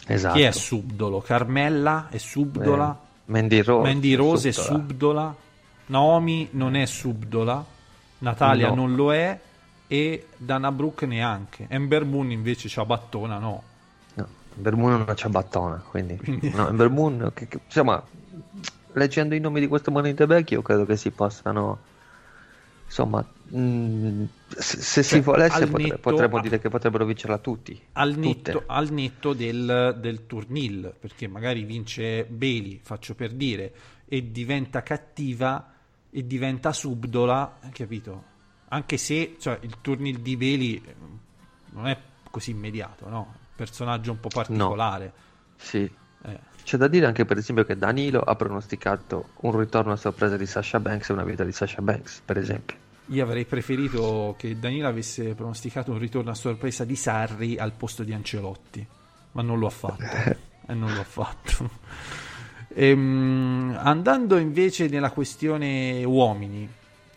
[0.08, 0.36] Esatto.
[0.36, 1.20] Chi è subdolo?
[1.20, 2.98] Carmella è subdola.
[3.02, 4.78] Eh, Mandy Rose, Mandy Rose è subdola.
[4.80, 5.36] subdola.
[5.88, 7.66] Naomi non è subdola.
[8.20, 8.76] Natalia No.
[8.76, 9.40] non lo è.
[9.88, 11.66] E Dana Brooke neanche.
[11.68, 13.64] Ember Moon invece c'ha battona, no.
[14.14, 16.16] No, Ember Moon non c'ha battona, quindi...
[16.18, 18.02] Quindi- No, Ember Moon, che- che- insomma,
[18.94, 21.98] leggendo i nomi di the Bank io credo che si possano...
[22.86, 27.38] Insomma, mh, se, se si Cioè, volesse al potre- netto- potremmo dire che potrebbero vincerla
[27.38, 27.80] tutti.
[27.94, 28.52] Al Tutte.
[28.52, 33.74] netto, al netto del, del turnil, perché magari vince Bailey, faccio per dire,
[34.06, 35.72] e diventa cattiva
[36.10, 38.24] e diventa subdola, capito?
[38.70, 40.96] Anche se cioè, il turnil di Bailey eh,
[41.74, 41.98] non è
[42.32, 43.36] così immediato, no?
[43.56, 45.14] Personaggio un po' particolare.
[45.58, 45.90] Sì.
[46.24, 46.40] Eh.
[46.64, 50.46] C'è da dire anche per esempio che Danilo ha pronosticato un ritorno a sorpresa di
[50.46, 52.78] Sasha Banks e una vita di Sasha Banks, per esempio.
[53.08, 58.04] Io avrei preferito che Danilo avesse pronosticato un ritorno a sorpresa di Sarri al posto
[58.04, 58.86] di Ancelotti,
[59.32, 60.04] ma non lo ha fatto.
[60.68, 61.70] e non lo ha fatto.
[62.68, 66.70] Ehm, andando invece nella questione uomini,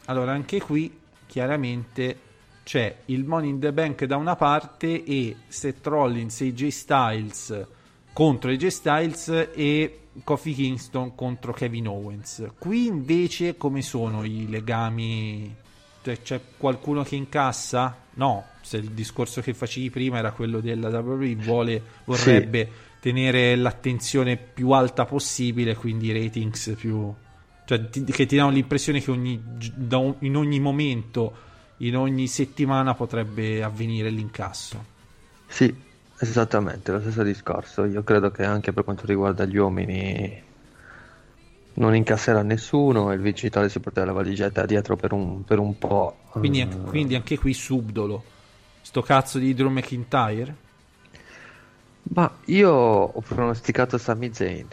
[0.07, 2.31] allora anche qui chiaramente
[2.65, 7.67] c'è il Money in the Bank da una parte e Seth Rollins e AJ Styles
[8.13, 12.53] contro AJ Styles e Kofi Kingston contro Kevin Owens.
[12.59, 15.55] Qui invece come sono i legami?
[16.03, 17.97] Cioè, c'è qualcuno che incassa?
[18.15, 22.71] No, se il discorso che facevi prima era quello della WWE vuole, vorrebbe
[23.01, 27.13] tenere l'attenzione più alta possibile, quindi i ratings più...
[27.65, 29.41] Cioè, ti- che ti danno l'impressione che ogni,
[30.19, 31.35] in ogni momento,
[31.79, 34.85] in ogni settimana potrebbe avvenire l'incasso.
[35.47, 35.73] Sì,
[36.31, 37.85] esattamente, lo stesso discorso.
[37.85, 40.43] Io credo che anche per quanto riguarda gli uomini
[41.75, 45.79] non incasserà nessuno e il vincitore si porterà la valigetta dietro per un, per un
[45.79, 46.19] po'.
[46.31, 48.23] Quindi, Eh, anche- quindi anche qui subdolo.
[48.83, 50.55] Sto cazzo di Drew McIntyre?
[52.15, 54.67] Ma io ho pronosticato Sami Zayn.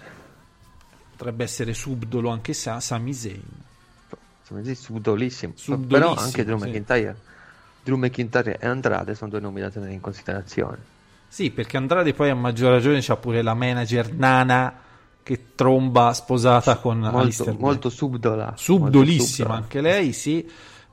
[1.16, 3.42] Potrebbe essere subdolo anche Sa- Sami Zayn.
[4.44, 5.54] Sami Zayn subdolissimo.
[5.56, 6.66] Subdolissimo, Però anche Drew sì.
[6.68, 7.16] McIntyre.
[7.84, 10.98] Drew McIntyre e Andrade sono due nomi da tenere in considerazione.
[11.30, 14.74] Sì, perché Andrade poi a maggior ragione c'ha pure la manager Nana
[15.24, 18.54] che tromba sposata con Molto, Alistair molto subdola.
[18.58, 20.50] subdolissima molto anche lei, sì.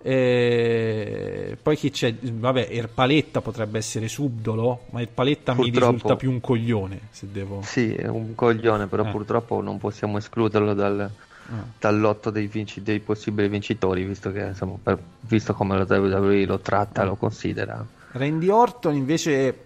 [0.09, 2.15] Eh, poi chi c'è?
[2.15, 7.61] Vabbè, Erpaletta potrebbe essere subdolo, ma Erpaletta mi Purtroppo- risulta più un coglione, se devo...
[7.65, 9.11] Sì, è un coglione, però Eh.
[9.11, 11.01] purtroppo non possiamo escluderlo dal,
[11.49, 11.65] Ah.
[11.79, 16.45] dal lotto dei, vinci- dei possibili vincitori, visto che insomma, per- visto come la WWE
[16.45, 17.85] lo tratta, lo considera.
[18.13, 19.66] Randy Orton invece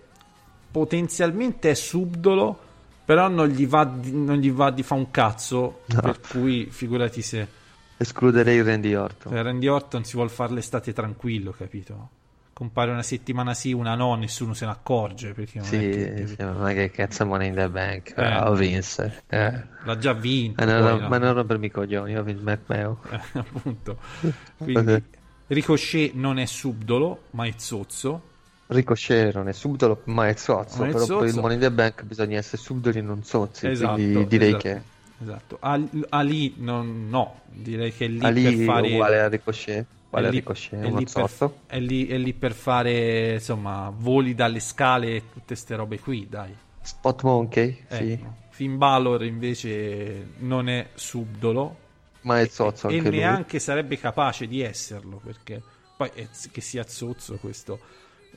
[0.70, 2.58] potenzialmente è subdolo,
[3.04, 6.00] però non gli va di, non gli va di fare un cazzo, No.
[6.00, 7.58] per cui figurati se
[7.96, 9.32] Escluderei Randy Orton.
[9.32, 12.08] se Randy Orton si vuole fare l'estate tranquillo, capito?
[12.52, 16.26] Compare una settimana sì, una no, nessuno se ne accorge perché non Sì, è che-
[16.26, 18.12] sì, ma che cazzo Money in the Bank?
[18.16, 18.22] Eh.
[18.24, 19.22] Ah, Vince.
[19.28, 19.62] Eh.
[19.84, 22.96] l'ha già vinto, Ma, non, poi, ma non rompermi i coglioni, ho Vince McMahon.
[23.10, 23.98] Eh, appunto.
[24.58, 25.02] Quindi
[25.48, 28.22] Ricochet non è subdolo, ma è zozzo.
[28.72, 30.78] Ricochet non è subdolo, ma è zozzo.
[30.84, 31.40] Però per il zozzo.
[31.40, 33.66] Money in the Bank bisogna essere subdoli e non zozzi.
[33.66, 34.62] Esatto, quindi direi esatto.
[34.62, 34.82] che
[35.22, 35.58] esatto.
[36.08, 38.92] Ali, non, no, direi che è lì Ali per fare...
[38.92, 41.58] uguale a Ricochet, uguale è lì- Ricochet, è lì per, zozzo.
[41.66, 46.26] è lì- è lì per fare insomma voli dalle scale e tutte ste robe qui,
[46.28, 46.54] dai.
[46.82, 48.34] Spot Monkey, sì, Ecco.
[48.50, 51.76] Finn Balor invece non è subdolo
[52.22, 53.18] ma è zozzo e anche lui.
[53.18, 55.60] neanche sarebbe capace di esserlo perché
[55.96, 57.78] poi è- che sia zozzo questo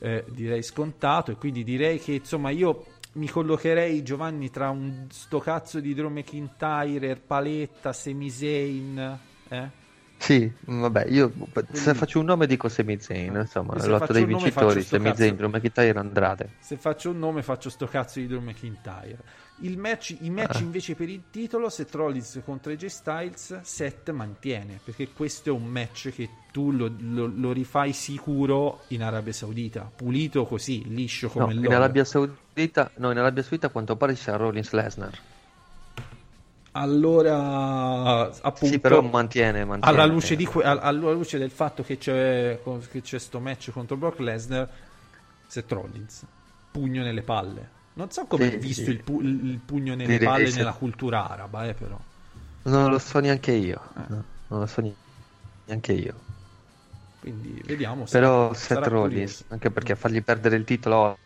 [0.00, 5.38] eh, direi scontato e quindi direi che insomma io mi collocherei Giovanni tra un sto
[5.38, 9.18] cazzo di Drew McIntyre, Paletta, Sami Zayn
[9.48, 9.82] eh?
[10.16, 11.32] Sì, vabbè, io
[11.72, 14.82] se faccio un nome dico Sami Zayn, insomma, se lotta faccio dei vincitori.
[14.82, 16.50] Zayn, Drew McIntyre, Andrade.
[16.60, 19.18] Se faccio un nome faccio sto cazzo di Drew McIntyre.
[19.58, 20.60] Il match, I match Ah.
[20.62, 25.64] invece per il titolo, Seth Rollins contro AJ Styles, Seth mantiene, perché questo è un
[25.64, 31.40] match che tu lo, lo- lo rifai sicuro in Arabia Saudita, pulito così, liscio No,
[31.42, 31.76] come in l'oro.
[31.76, 35.18] Arabia Saudita, no, in Arabia Saudita a quanto pare c'è Rollins Lesnar.
[36.76, 39.96] Allora, appunto, Sì, però mantiene, mantiene.
[39.96, 42.58] alla, luce di alla luce del fatto che c'è,
[42.90, 44.68] che c'è sto match contro Brock Lesnar,
[45.46, 46.24] Seth Rollins,
[46.72, 47.73] pugno nelle palle.
[47.94, 48.90] Non so come Sì, è visto sì.
[48.90, 51.98] il, pu- il pugno nelle Direi palle nella cultura araba, eh, però.
[52.64, 54.06] Non lo so neanche io, Eh.
[54.08, 54.80] no, non lo so
[55.66, 56.14] neanche io.
[57.20, 58.06] Quindi vediamo.
[58.06, 61.18] Però sarà- Seth Rollins, anche perché fargli perdere il titolo,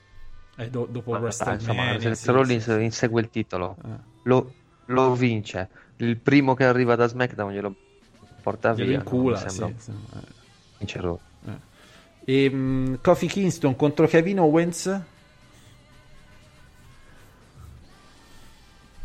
[0.56, 2.82] Eh, do- dopo dai, WrestleMania, insomma, Seth sì, Rollins sì, sì.
[2.82, 4.16] insegue il titolo, Eh.
[4.22, 4.56] lo,
[4.86, 5.70] lo vince.
[5.96, 7.74] Il primo che arriva da SmackDown glielo
[8.40, 8.98] porta Glielo via.
[9.00, 10.22] incula, sì, sembra sì, eh.
[10.78, 11.20] vincerò.
[12.24, 15.02] E Kofi Kingston contro Kevin Owens.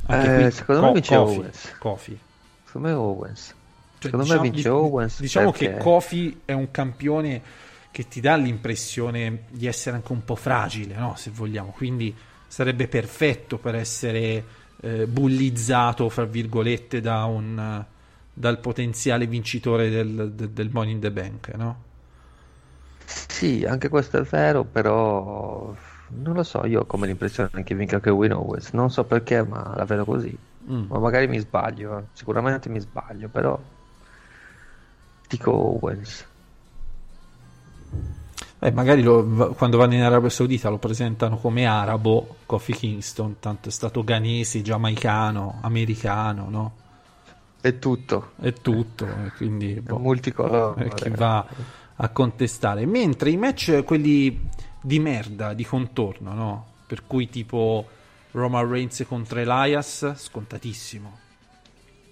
[0.07, 1.75] Eh, secondo me vince Kofi, Owens.
[1.79, 2.19] Kofi.
[2.65, 3.45] Secondo me Owens.
[3.45, 3.55] Cioè,
[4.11, 5.19] Secondo diciamo- me vince di- Owens.
[5.21, 7.41] Diciamo perché- che Kofi è un campione
[7.91, 11.13] che ti dà l'impressione di essere anche un po' fragile, no?
[11.15, 11.71] se vogliamo.
[11.71, 12.13] Quindi
[12.47, 14.43] sarebbe perfetto per essere
[14.81, 17.85] eh, bullizzato, fra virgolette, da un,
[18.33, 21.83] dal potenziale vincitore del, del, del Money in the Bank, no?
[23.05, 25.73] Sì, anche questo è vero, però
[26.21, 29.73] non lo so, io ho come l'impressione che vinca Kevin Owens, non so perché, ma
[29.75, 30.35] la vedo così.
[30.69, 30.85] Mm.
[30.87, 32.03] Ma magari mi sbaglio, eh.
[32.13, 33.59] sicuramente mi sbaglio, però
[35.27, 36.25] dico Owens.
[38.59, 43.67] Eh, magari lo- quando vanno in Arabia Saudita lo presentano come arabo, Kofi Kingston, tanto
[43.67, 46.73] è stato ghanese, giamaicano, americano, no?
[47.59, 50.85] È tutto, È tutto, e quindi è boh, multicolore.
[50.85, 51.45] eh, chi va
[51.95, 52.85] a contestare.
[52.85, 54.49] Mentre i match, quelli
[54.83, 56.65] di merda, di contorno, no?
[56.85, 57.87] Per cui tipo
[58.31, 61.19] Roman Reigns contro Elias, scontatissimo.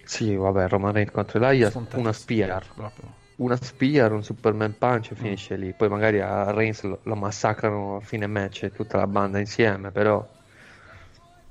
[0.03, 3.13] Sì, vabbè, Roman Reigns contro Elias, una spear, proprio.
[3.37, 5.17] una spear, un Superman punch e Mm.
[5.17, 5.73] finisce lì.
[5.73, 10.25] Poi magari a Reigns lo, lo massacrano a fine match tutta la banda insieme, però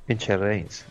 [0.07, 0.85] vince Reigns.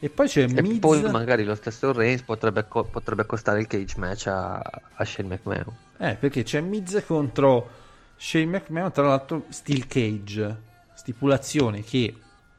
[0.00, 0.80] E poi c'è E Miz...
[0.80, 5.28] poi magari lo stesso Reigns potrebbe, co- potrebbe costare il cage match a, a Shane
[5.28, 5.74] McMahon.
[5.98, 7.84] Eh, perché c'è Miz contro
[8.16, 10.62] Shane McMahon, tra l'altro Steel Cage,
[10.94, 12.14] stipulazione che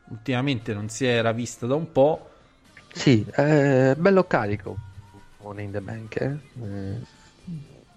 [0.10, 2.30] ultimamente non si era vista da un po'.
[2.93, 4.78] Sì, è bello carico.
[5.41, 6.38] Money in the Bank, eh?
[6.64, 6.99] Eh,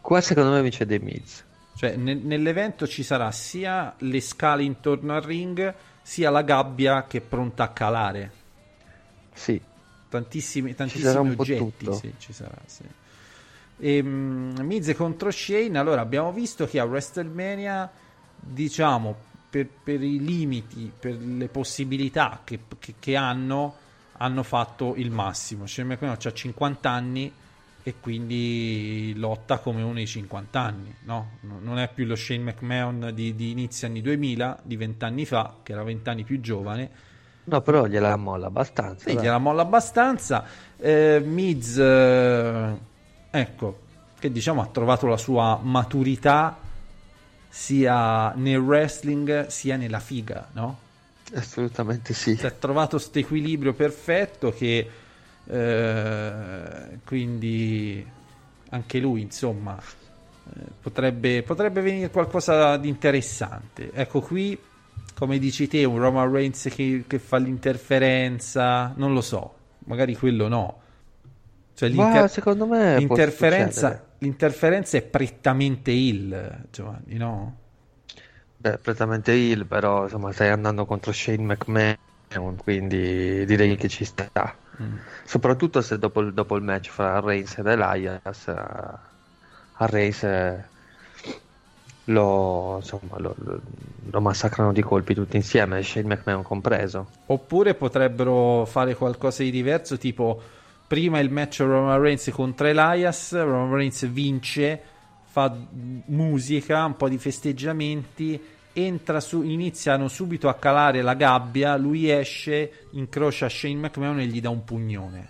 [0.00, 1.44] Qua secondo me vince The Miz.
[1.76, 7.18] Cioè, ne- nell'evento ci sarà sia le scale intorno al ring, sia la gabbia che
[7.18, 8.32] è pronta a calare.
[9.32, 9.60] Sì,
[10.08, 11.92] Tantissimi, tantissimi oggetti.
[11.94, 12.82] Sì, ci sarà, sì.
[13.80, 15.78] E, mm, Miz contro Shane.
[15.78, 17.90] Allora, abbiamo visto che a WrestleMania,
[18.38, 19.16] diciamo,
[19.48, 23.74] per, per i limiti, per le possibilità che, che- che hanno,
[24.18, 25.66] hanno fatto il massimo.
[25.66, 27.32] Shane McMahon ha 50 anni
[27.82, 31.38] e quindi lotta come uno di 50 anni, no?
[31.40, 35.24] No- Non è più lo Shane McMahon di, di inizio anni 2000, di 20 anni
[35.24, 36.90] fa, che era 20 anni più giovane.
[37.44, 39.08] no, però gliela molla abbastanza.
[39.08, 39.24] Sì, dai.
[39.24, 40.44] gliela molla abbastanza.
[40.76, 42.78] Eh, Miz, eh,
[43.30, 43.80] ecco,
[44.18, 46.58] che diciamo ha trovato la sua maturità
[47.48, 50.78] sia nel wrestling sia nella figa, no?
[51.34, 52.36] Assolutamente sì.
[52.36, 54.88] Cioè, ha trovato questo equilibrio perfetto che
[55.44, 58.06] eh, quindi
[58.70, 63.90] anche lui, insomma, eh, potrebbe, potrebbe venire qualcosa di interessante.
[63.92, 64.58] Ecco qui,
[65.14, 69.54] come dici te, un Roman Reigns che, che fa l'interferenza, non lo so,
[69.86, 70.78] magari quello no.
[71.80, 77.56] Cioè, Ma l'inter- secondo me l'interferenza, l'interferenza è prettamente il Giovanni, no?
[78.58, 84.28] Beh, prettamente heel, però insomma stai andando contro Shane McMahon, quindi direi che ci sta.
[84.82, 84.96] Mm.
[85.24, 90.64] Soprattutto se dopo il, dopo il match fra Reigns ed Elias, eh, a Reigns eh,
[92.04, 93.60] lo, insomma, lo, lo,
[94.10, 97.08] lo massacrano di colpi tutti insieme, Shane McMahon compreso.
[97.24, 100.58] Oppure potrebbero fare qualcosa di diverso, tipo
[100.90, 104.82] prima il match Roman Reigns contro Elias, Roman Reigns vince,
[105.22, 105.56] fa
[106.06, 112.88] musica, un po' di festeggiamenti, entra su, iniziano subito a calare la gabbia, lui esce,
[112.90, 115.28] incrocia Shane McMahon e gli dà un pugnone.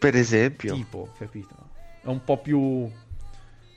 [0.00, 0.74] Per esempio.
[0.74, 1.54] Tipo, capito?
[2.02, 2.90] È un po' più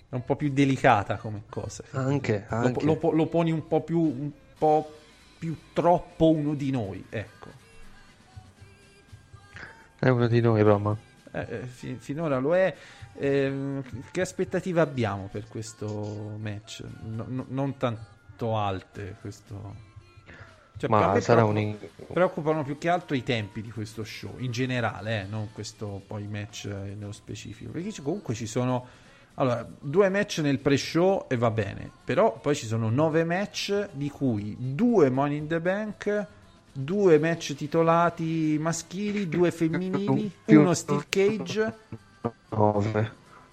[0.09, 1.83] è un po' più delicata come cosa.
[1.91, 2.83] Anche, anche.
[2.83, 4.91] Lo, lo, lo, poni un po' più un po'
[5.37, 7.58] più troppo uno di noi, ecco.
[9.99, 10.97] È uno di noi, Roma.
[11.31, 12.73] Eh, eh fi- finora lo è.
[13.17, 16.83] Eh, che aspettative abbiamo per questo match?
[17.03, 19.87] No, no, non tanto alte, questo.
[20.77, 21.75] Cioè, Ma sarà un...
[22.13, 26.25] preoccupano più che altro i tempi di questo show in generale, eh, non questo poi
[26.27, 27.71] match eh, nello specifico.
[27.71, 28.87] Perché comunque ci sono
[29.33, 34.09] allora, due match nel pre-show e va bene, però poi ci sono nove match di
[34.09, 36.27] cui due Money in the Bank
[36.83, 41.73] due match titolati maschili, due femminili, uno steel cage.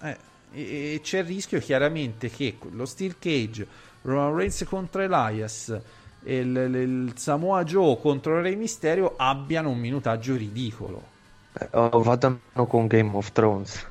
[0.01, 0.17] Eh,
[0.53, 3.67] e, e, c'è il rischio chiaramente che lo steel cage,
[4.03, 5.79] Roman Reigns contro Elias
[6.23, 11.15] e il, il, il Samoa Joe contro Rey Mysterio abbiano un minutaggio ridicolo.
[11.53, 13.85] Eh, o vadano con Game of Thrones.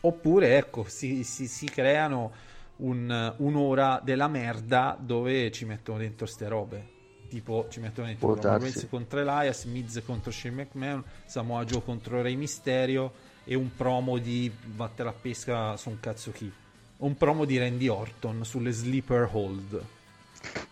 [0.00, 2.32] Oppure ecco, si, si, si creano
[2.76, 6.96] un, un'ora della merda dove ci mettono dentro ste robe
[7.28, 12.22] tipo ci mettono dentro Roman Reigns contro Elias, Miz contro Shane McMahon, Samoa Joe contro
[12.22, 13.12] Rey Mysterio
[13.44, 16.50] e un promo di battere a pesca su un cazzo chi.
[16.98, 19.82] Un promo di Randy Orton sulle sleeper hold.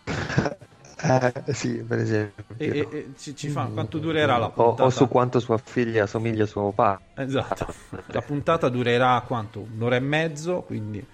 [0.99, 2.43] Eh, sì per esempio.
[2.57, 4.81] E, e, e ci, ci fa, quanto durerà la puntata?
[4.81, 6.99] O, o, su quanto sua figlia somiglia a suo papà.
[7.21, 7.71] Esatto.
[8.07, 9.59] La puntata durerà quanto?
[9.59, 11.05] un'ora e mezzo quindi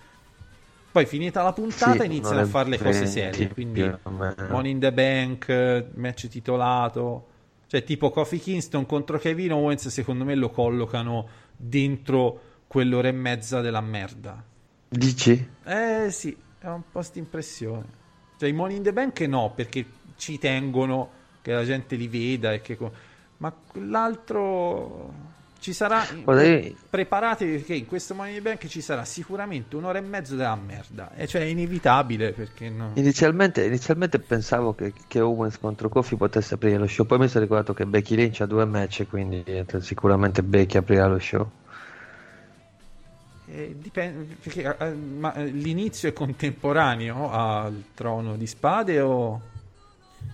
[0.93, 4.93] poi finita la puntata sì, iniziano a fare le cose serie, quindi Money in the
[4.93, 7.27] Bank, match titolato,
[7.65, 11.27] cioè tipo Kofi Kingston contro Kevin Owens secondo me lo collocano
[11.57, 14.41] dentro quell'ora e mezza della merda.
[14.87, 15.49] Dici?
[15.63, 17.85] Eh sì, è un po' impressione.
[18.37, 19.83] Cioè i Money in the Bank no, perché
[20.15, 21.09] ci tengono
[21.41, 22.77] che la gente li veda e che...
[23.37, 25.11] Ma l'altro
[25.63, 30.35] ci sarà Guarda, preparatevi perché in questo Money Bank ci sarà sicuramente un'ora e mezzo
[30.35, 31.15] della merda.
[31.15, 32.91] E cioè è inevitabile perché no.
[32.95, 37.05] inizialmente, inizialmente pensavo che, che, Owens contro Kofi potesse aprire lo show.
[37.05, 39.41] Poi mi sono ricordato che Becky Lynch ha due match quindi
[39.79, 41.49] sicuramente Becky aprirà lo show.
[43.45, 49.41] Eh, dipende perché eh, ma, eh, l'inizio è contemporaneo al trono di spade o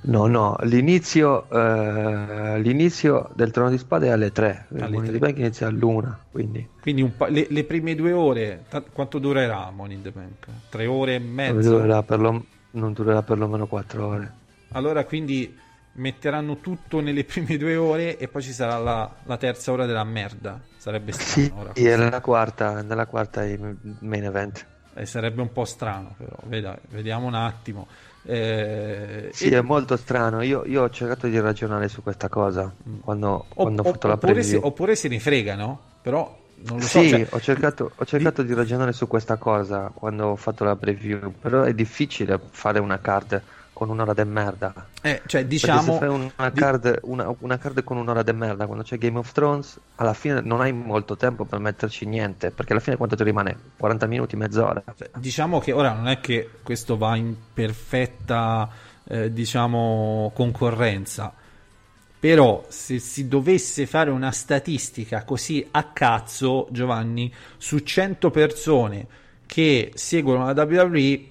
[0.01, 5.11] No, no, l'inizio, eh, l'inizio, del Trono di Spade è alle 3, il Money in
[5.11, 6.67] the Bank inizia all'una, quindi...
[6.81, 10.47] Quindi pa- le, le, prime due ore, t- quanto durerà Money in the Bank?
[10.69, 11.53] Tre ore e mezza?
[11.53, 14.33] Non durerà, lo, non durerà perlomeno quattro ore.
[14.71, 15.53] Allora quindi
[15.93, 20.03] metteranno tutto nelle prime due ore e poi ci sarà la, la terza ora della
[20.03, 21.71] merda, sarebbe strano.
[21.73, 23.41] Sì, sì nella quarta, nella quarta
[23.99, 24.65] main event.
[24.95, 27.87] Eh, sarebbe un po' strano però, Veda, vediamo un attimo.
[28.29, 29.57] Eh, sì, e...
[29.57, 30.43] è molto strano.
[30.43, 32.71] Io, io, ho cercato di ragionare su questa cosa
[33.01, 34.43] quando, quando ho fatto la preview.
[34.43, 35.79] Si, oppure se ne frega, no?
[36.03, 37.17] Però non lo sì, so.
[37.17, 38.49] Cioè, ho cercato, ho cercato di...
[38.49, 38.53] di...
[38.53, 41.33] ragionare su questa cosa quando ho fatto la preview.
[41.41, 43.41] Però è difficile fare una card
[43.79, 44.73] con un'ora di merda.
[45.01, 45.93] Eh, cioè, diciamo...
[45.93, 49.31] se fai una card, una, una card con un'ora di merda quando c'è Game of
[49.31, 53.23] Thrones, alla fine non hai molto tempo per metterci niente, perché alla fine quanto ti
[53.23, 53.55] rimane?
[53.77, 54.83] 40 minuti, mezz'ora.
[54.97, 58.69] Cioè, diciamo che ora non è che questo va in perfetta,
[59.05, 61.33] eh, diciamo, concorrenza.
[62.19, 69.07] Però se si dovesse fare una statistica così a cazzo, Giovanni, su 100 persone
[69.45, 71.21] che seguono la WWE,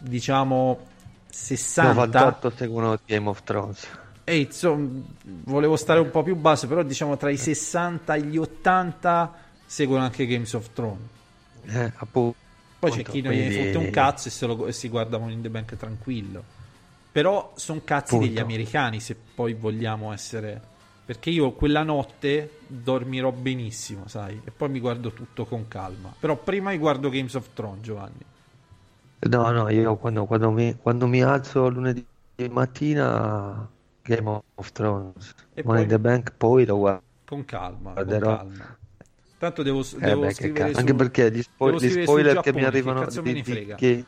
[0.00, 0.92] diciamo
[1.34, 3.88] 60 98 seguono Game of Thrones.
[4.22, 5.02] E insomma
[5.44, 9.34] volevo stare un po' più basso però diciamo tra i 60 e gli 80
[9.66, 11.08] seguono anche Games of Thrones.
[11.66, 12.36] Eh, appunto
[12.78, 15.42] poi c'è chi non gli fotte un cazzo e, se lo, e si guarda in
[15.42, 16.42] the Bank tranquillo.
[17.10, 18.26] Però sono cazzi Punto.
[18.26, 20.72] degli americani se poi vogliamo essere
[21.04, 26.14] perché io quella notte dormirò benissimo sai e poi mi guardo tutto con calma.
[26.18, 28.32] Però prima mi guardo Games of Thrones Giovanni
[29.28, 32.04] No, no, io quando, quando mi, quando mi alzo lunedì
[32.50, 33.68] mattina
[34.02, 37.02] Game of Thrones, e Money in the Bank, poi lo guardo.
[37.24, 38.38] Con calma, guarderò.
[38.38, 38.78] Con calma.
[39.38, 42.64] Tanto devo, eh devo beh, scrivere su, Anche perché gli, spo- gli spoiler che mi
[42.64, 44.04] arrivano di, di, che,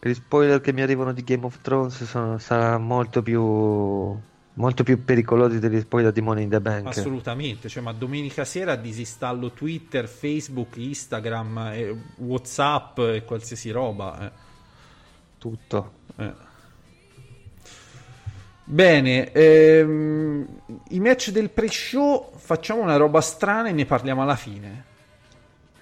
[0.00, 4.16] gli spoiler che mi arrivano di Game of Thrones sono, saranno molto più
[4.54, 6.86] molto più pericolosi degli spoiler di Money in the Bank.
[6.86, 14.26] Assolutamente, cioè, ma domenica sera disinstallo Twitter, Facebook, Instagram, eh, Whatsapp e qualsiasi roba.
[14.26, 14.52] Eh.
[15.38, 15.92] tutto.
[16.16, 16.52] Eh.
[18.66, 20.46] Bene, ehm,
[20.88, 24.92] i match del pre-show facciamo una roba strana e ne parliamo alla fine.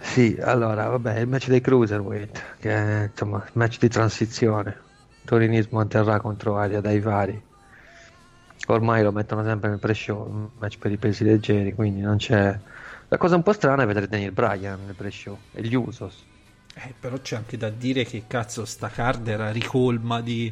[0.00, 4.76] Sì, allora, vabbè, il match dei Cruiserweight, che è insomma il match di transizione.
[5.24, 7.40] Torinismo manterrà contro Aria dai vari.
[8.68, 12.58] Ormai lo mettono sempre nel pre-show, match per i pesi leggeri, quindi non c'è...
[13.08, 16.24] La cosa un po' strana è vedere Daniel Bryan nel pre-show e gli Usos.
[16.74, 20.50] Eh, però c'è anche da dire che cazzo sta card era ricolma di,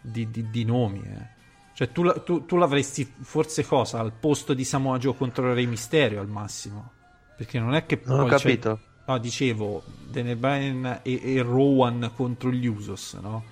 [0.00, 1.02] di, di, di nomi.
[1.02, 1.38] Eh.
[1.72, 6.20] Cioè tu, tu- tu l'avresti forse cosa al posto di Samoa Joe contro Re Mysterio
[6.20, 6.92] al massimo.
[7.36, 8.78] Perché non è che Non ho capito.
[9.06, 13.42] No, dicevo Daniel Bryan e, e Rowan contro gli Usos, no?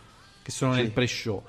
[0.43, 0.83] Che sono Sì.
[0.83, 1.43] nel pre-show.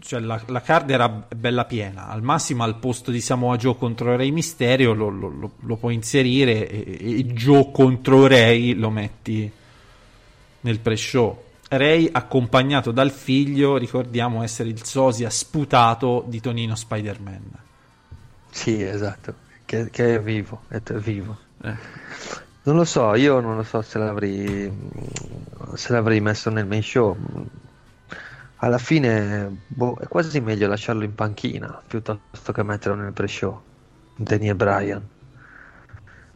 [0.00, 2.08] Cioè la, la card era bella piena.
[2.08, 5.94] Al massimo al posto di Samoa Joe contro Re Mysterio lo, lo- lo- lo puoi
[5.94, 9.50] inserire e, e Joe contro Ray lo metti
[10.60, 11.44] nel pre-show.
[11.68, 17.50] Ray accompagnato dal figlio, ricordiamo essere il sosia sputato di Tonino Spider-Man.
[18.50, 21.36] Sì, esatto, che, che è vivo, è vivo.
[21.62, 21.74] Eh.
[22.62, 24.70] Non lo so, io non lo so se l'avrei,
[25.74, 27.16] se l'avrei messo nel main show.
[28.62, 33.60] Alla fine boh, è quasi meglio lasciarlo in panchina piuttosto che metterlo nel pre-show.
[34.16, 35.08] Daniel Bryan.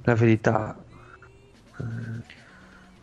[0.05, 0.75] La verità.
[1.79, 2.33] eh,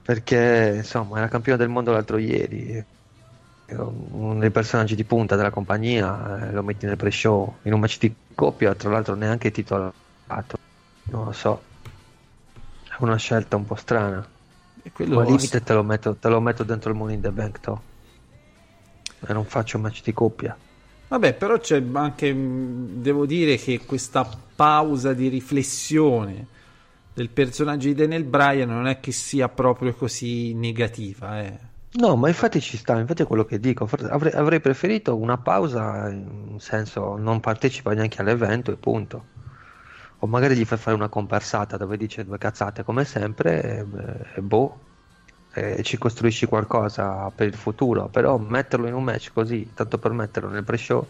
[0.01, 2.83] Perché insomma era campione del mondo l'altro ieri.
[3.73, 7.99] Uno dei personaggi di punta della compagnia, eh, lo metti nel pre-show in un match
[7.99, 10.57] di coppia, tra l'altro neanche titolato.
[11.03, 11.61] Non lo so.
[12.89, 14.27] È una scelta un po' strana.
[14.81, 17.21] E quello Ma al limite te lo metto, te lo metto dentro il Money in
[17.21, 17.81] the Bank, to.
[19.25, 20.57] E non faccio match di coppia.
[21.07, 26.47] Vabbè, però c'è anche, mh, devo dire che questa pausa di riflessione
[27.13, 31.59] del personaggio di Daniel Bryan non è che sia proprio così negativa, eh.
[31.93, 33.87] No, ma infatti ci sta, infatti è quello che dico.
[34.09, 39.25] Avrei, avrei preferito una pausa, in senso non partecipa neanche all'evento e punto.
[40.19, 43.85] O magari gli fai fare una comparsata dove dice due cazzate come sempre e,
[44.35, 44.79] e boh,
[45.53, 48.07] e ci costruisci qualcosa per il futuro.
[48.07, 51.05] Però metterlo in un match così, tanto per metterlo nel pre-show,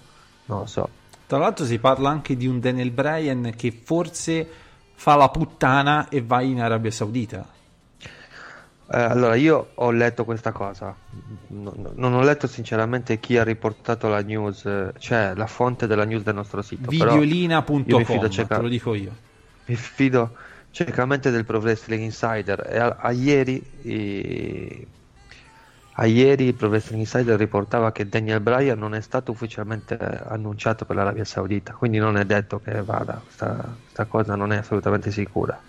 [0.45, 0.89] non lo so.
[1.27, 4.47] Tra l'altro si parla anche di un Daniel Bryan che forse
[4.93, 7.47] fa la puttana e va in Arabia Saudita.
[8.93, 10.93] Eh, allora, io ho letto questa cosa,
[11.47, 15.87] No- no- non ho letto sinceramente chi ha riportato la news, eh, cioè la fonte
[15.87, 19.11] della news del nostro sito, però io mi Videolina.com, te lo dico io.
[19.65, 20.31] mi fido
[20.71, 24.87] ciecamente del Pro Wrestling Insider e a, a ieri, i-
[25.95, 30.85] a ieri il Pro Wrestling Insider riportava che Daniel Bryan non è stato ufficialmente annunciato
[30.85, 35.11] per l'Arabia Saudita, quindi non è detto che vada, sta, sta cosa non è assolutamente
[35.11, 35.61] sicura.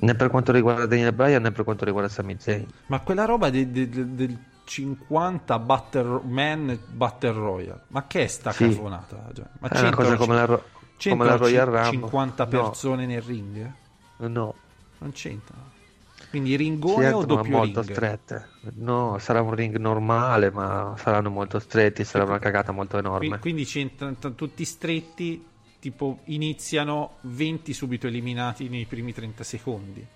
[0.00, 2.66] Né per quanto riguarda Daniel Bryan né per quanto riguarda Sami Zayn.
[2.86, 8.26] Ma quella roba de- de- de- del 50 Battle Man Battle Royale, ma che è
[8.28, 8.72] sta Sì.
[8.72, 10.64] Cioè, ma È una cosa come la, Ro-
[11.06, 11.90] come c'entrano la Royal Rumble.
[11.90, 13.72] 50 No, persone nel ring?
[14.18, 14.54] No,
[14.98, 15.76] Non c'entrano.
[16.30, 17.92] Quindi ringone o entrano doppio molto ring?
[17.92, 18.48] strette.
[18.74, 23.38] No, sarà un ring normale, ma saranno molto stretti, sarà una cagata molto enorme.
[23.38, 25.42] Quindi c'entrano tutti stretti,
[25.78, 30.06] tipo iniziano 20 subito eliminati nei primi 30 secondi.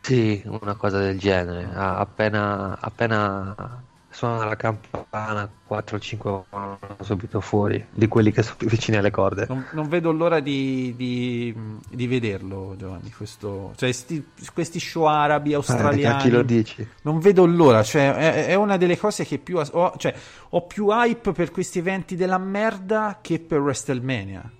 [0.00, 1.68] Sì, una cosa del genere.
[1.72, 3.82] Appena, appena
[4.16, 8.96] suona la campana, 4 o 5 vanno subito fuori, di quelli che sono più vicini
[8.96, 9.44] alle corde.
[9.46, 11.54] Non, non vedo l'ora di, di-
[11.90, 13.10] di vederlo, Giovanni.
[13.12, 16.22] Questo, cioè, sti- questi show arabi, Eh, a australiani.
[16.22, 16.88] chi lo dici?
[17.02, 20.14] Non vedo l'ora, cioè, è, è una delle cose che più ho, cioè,
[20.50, 24.50] ho più hype per questi eventi della merda che per WrestleMania.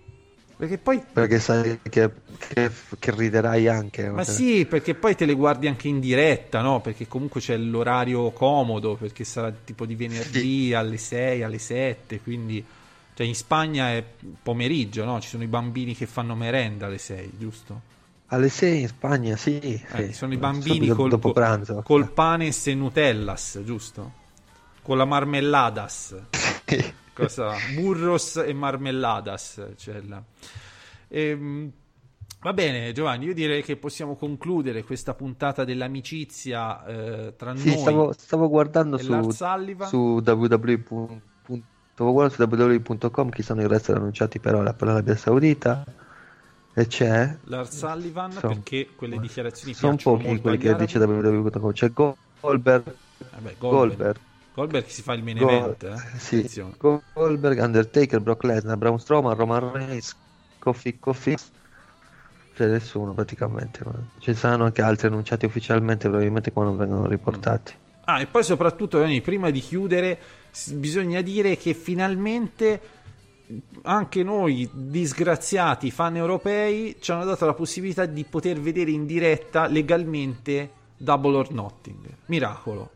[0.56, 4.08] Perché poi Perché sai che, che- che riderai anche.
[4.08, 6.80] Ma sì, perché poi te le guardi anche in diretta, no?
[6.80, 12.64] Perché comunque c'è l'orario comodo, perché sarà tipo di venerdì alle 6, alle 7, quindi...
[13.16, 14.04] Cioè in Spagna è
[14.42, 15.18] pomeriggio, no?
[15.20, 17.80] Ci sono i bambini che fanno merenda alle 6, giusto?
[18.26, 19.58] Alle 6 in Spagna, sì.
[19.58, 20.12] Eh, sì.
[20.12, 21.82] sono i bambini Subito col, dopo pranzo.
[21.82, 24.24] col panes e nutellas, giusto?
[24.86, 26.14] Con la marmelladas.
[27.12, 27.54] Cosa?
[27.74, 29.72] Burros e marmelladas.
[29.76, 30.22] C'è la-
[31.08, 31.70] Ehm,
[32.40, 33.24] va bene, Giovanni.
[33.26, 37.78] Io direi che possiamo concludere questa puntata dell'amicizia eh, tra Sì, noi.
[37.78, 41.20] stavo, stavo guardando e su, su www.
[41.94, 45.84] Stavo guardando su www.com chi sono i wrestler annunciati per ora per l'Arabia Saudita
[46.74, 50.84] e c'è Lars Sullivan, Sono- perché quelle dichiarazioni sono pochi molto quelli che arabi.
[50.86, 52.94] dice www.com c'è Goldberg
[53.32, 53.58] Vabbè, Goldberg.
[53.58, 54.16] Goldberg
[54.56, 56.18] Goldberg si fa il main event, eh?
[56.18, 56.64] sì.
[57.12, 60.16] Goldberg Undertaker Brock Lesnar Braun Strowman Roman Reigns
[60.58, 61.36] Kofi Kofi
[62.54, 63.84] c'è nessuno praticamente
[64.18, 67.74] ci saranno anche altri annunciati ufficialmente probabilmente qua non vengono riportati
[68.08, 70.18] Ah, e poi soprattutto, Dani, prima di chiudere,
[70.74, 72.80] bisogna dire che finalmente
[73.82, 79.66] anche noi disgraziati fan europei ci hanno dato la possibilità di poter vedere in diretta
[79.66, 82.06] legalmente Double or Nothing.
[82.26, 82.90] Miracolo.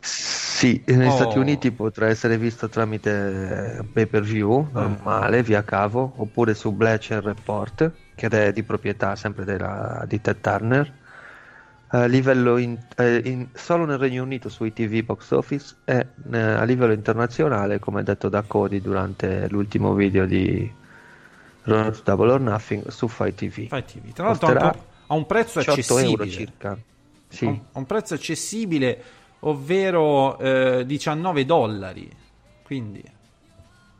[0.00, 1.10] Sì, negli Oh.
[1.10, 6.72] Stati Uniti potrà essere visto tramite eh, pay per view normale, via cavo, oppure su
[6.72, 10.92] Bleacher Report, che è di proprietà sempre della, di Ted Turner.
[11.92, 16.38] A livello in- eh, in- solo nel Regno Unito su ITV Box Office e eh,
[16.38, 20.70] a livello internazionale, come detto da Cody durante l'ultimo video di
[21.64, 23.66] to Double or Nothing su Fight TV.
[23.68, 24.12] Fai TV.
[24.12, 26.30] Tra l'altro ha un, prezzo 18 euro accessibile.
[26.30, 26.78] circa.
[27.28, 27.46] Sì.
[27.46, 29.02] ha un prezzo accessibile,
[29.40, 32.10] ovvero eh, 19 dollari.
[32.62, 33.02] Quindi,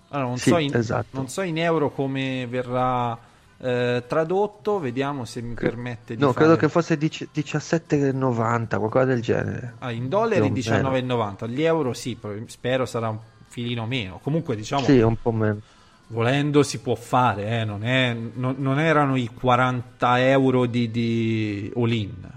[0.09, 1.07] allora, non, Sì, so in, esatto.
[1.11, 3.19] non so in euro come verrà
[3.59, 4.79] eh, tradotto.
[4.79, 6.45] Vediamo se mi permette di No, fare.
[6.47, 9.75] credo che fosse dici- 17,90, qualcosa del genere.
[9.79, 10.91] Ah, in dollari Più o meno.
[10.91, 11.49] 19,90.
[11.49, 12.17] Gli euro sì,
[12.47, 13.19] spero sarà un
[13.49, 14.19] filino meno.
[14.23, 15.61] Comunque, diciamo, Sì, un po' meno.
[16.09, 21.73] volendo si può fare, eh, non, è- non- non erano i 40 euro di, di
[21.77, 22.29] all-in.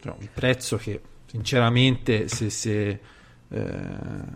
[0.00, 1.00] Cioè, un prezzo che
[1.32, 3.00] sinceramente se, se,
[3.48, 3.70] eh,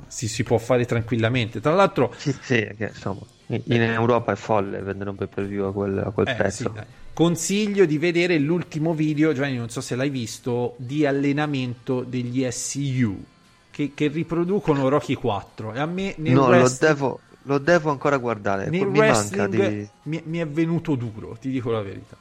[0.08, 1.60] si, si può fare tranquillamente.
[1.60, 5.46] Tra l'altro, Sì, sì, che, insomma, in, in Europa è folle vendere un pay per
[5.46, 6.72] view a quel, a quel eh, prezzo.
[6.72, 6.72] sì,
[7.12, 13.24] consiglio di vedere l'ultimo video, Giovanni, non so se l'hai visto, di allenamento degli SCU
[13.70, 15.72] che, che riproducono Rocky 4.
[15.74, 18.70] E a me nel no, lo wrestling- devo, lo devo ancora guardare.
[18.70, 19.88] nel Mi manca wrestling di...
[20.02, 22.18] mi, mi è venuto duro, ti dico la verità.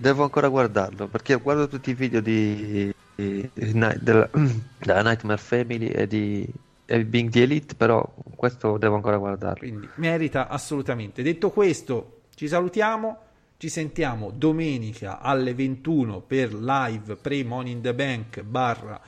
[0.00, 4.28] Devo ancora guardarlo perché guardo tutti i video di, di- di della,
[4.78, 6.48] della Nightmare Family e di
[6.90, 8.02] e Being the Elite, però
[8.34, 9.58] questo devo ancora guardarlo.
[9.58, 11.22] Quindi merita assolutamente.
[11.22, 13.18] Detto questo, ci salutiamo.
[13.58, 19.00] Ci sentiamo domenica alle 21 per live pre Money in the Bank barra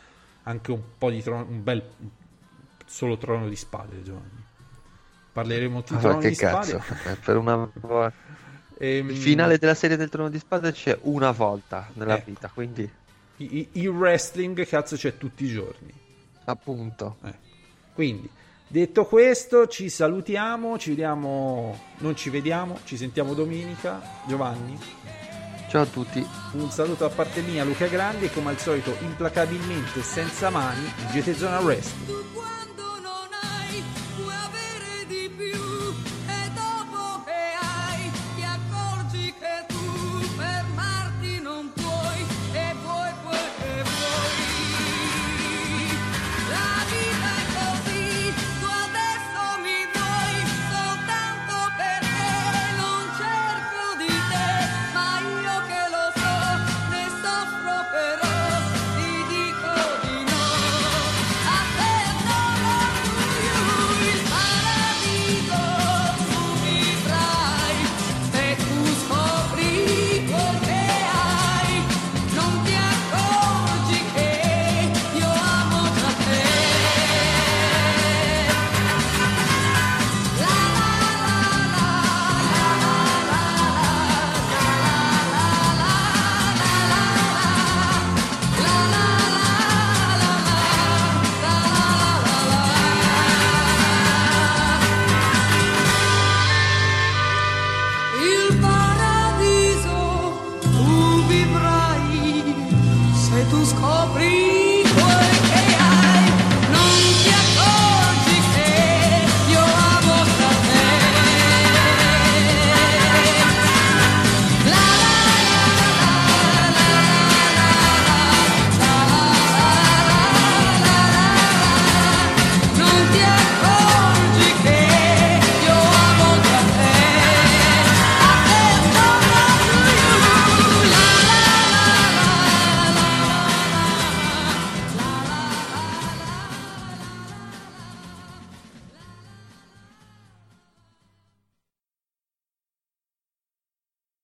[0.42, 1.82] anche un po' di trono, un bel
[2.84, 4.44] solo trono di spade, Giovanni.
[5.32, 6.80] Parleremo di Ma trono di cazzo?
[6.80, 7.16] spade.
[7.24, 7.70] Per una...
[8.82, 12.24] Ehm, Il finale della serie del Trono di Spade c'è una volta nella Ecco.
[12.30, 12.90] vita, quindi
[13.36, 15.92] i- il wrestling cazzo c'è tutti i giorni.
[16.46, 17.18] appunto.
[17.24, 17.34] Eh.
[17.94, 18.28] Quindi,
[18.66, 24.00] detto questo, ci salutiamo, ci vediamo, non ci vediamo, ci sentiamo domenica.
[24.26, 24.76] Giovanni,
[25.68, 26.26] Ciao a tutti.
[26.54, 31.32] un saluto da parte mia, Luca Grandi, e come al solito, implacabilmente senza mani, GT
[31.34, 32.18] Zona Wrestling.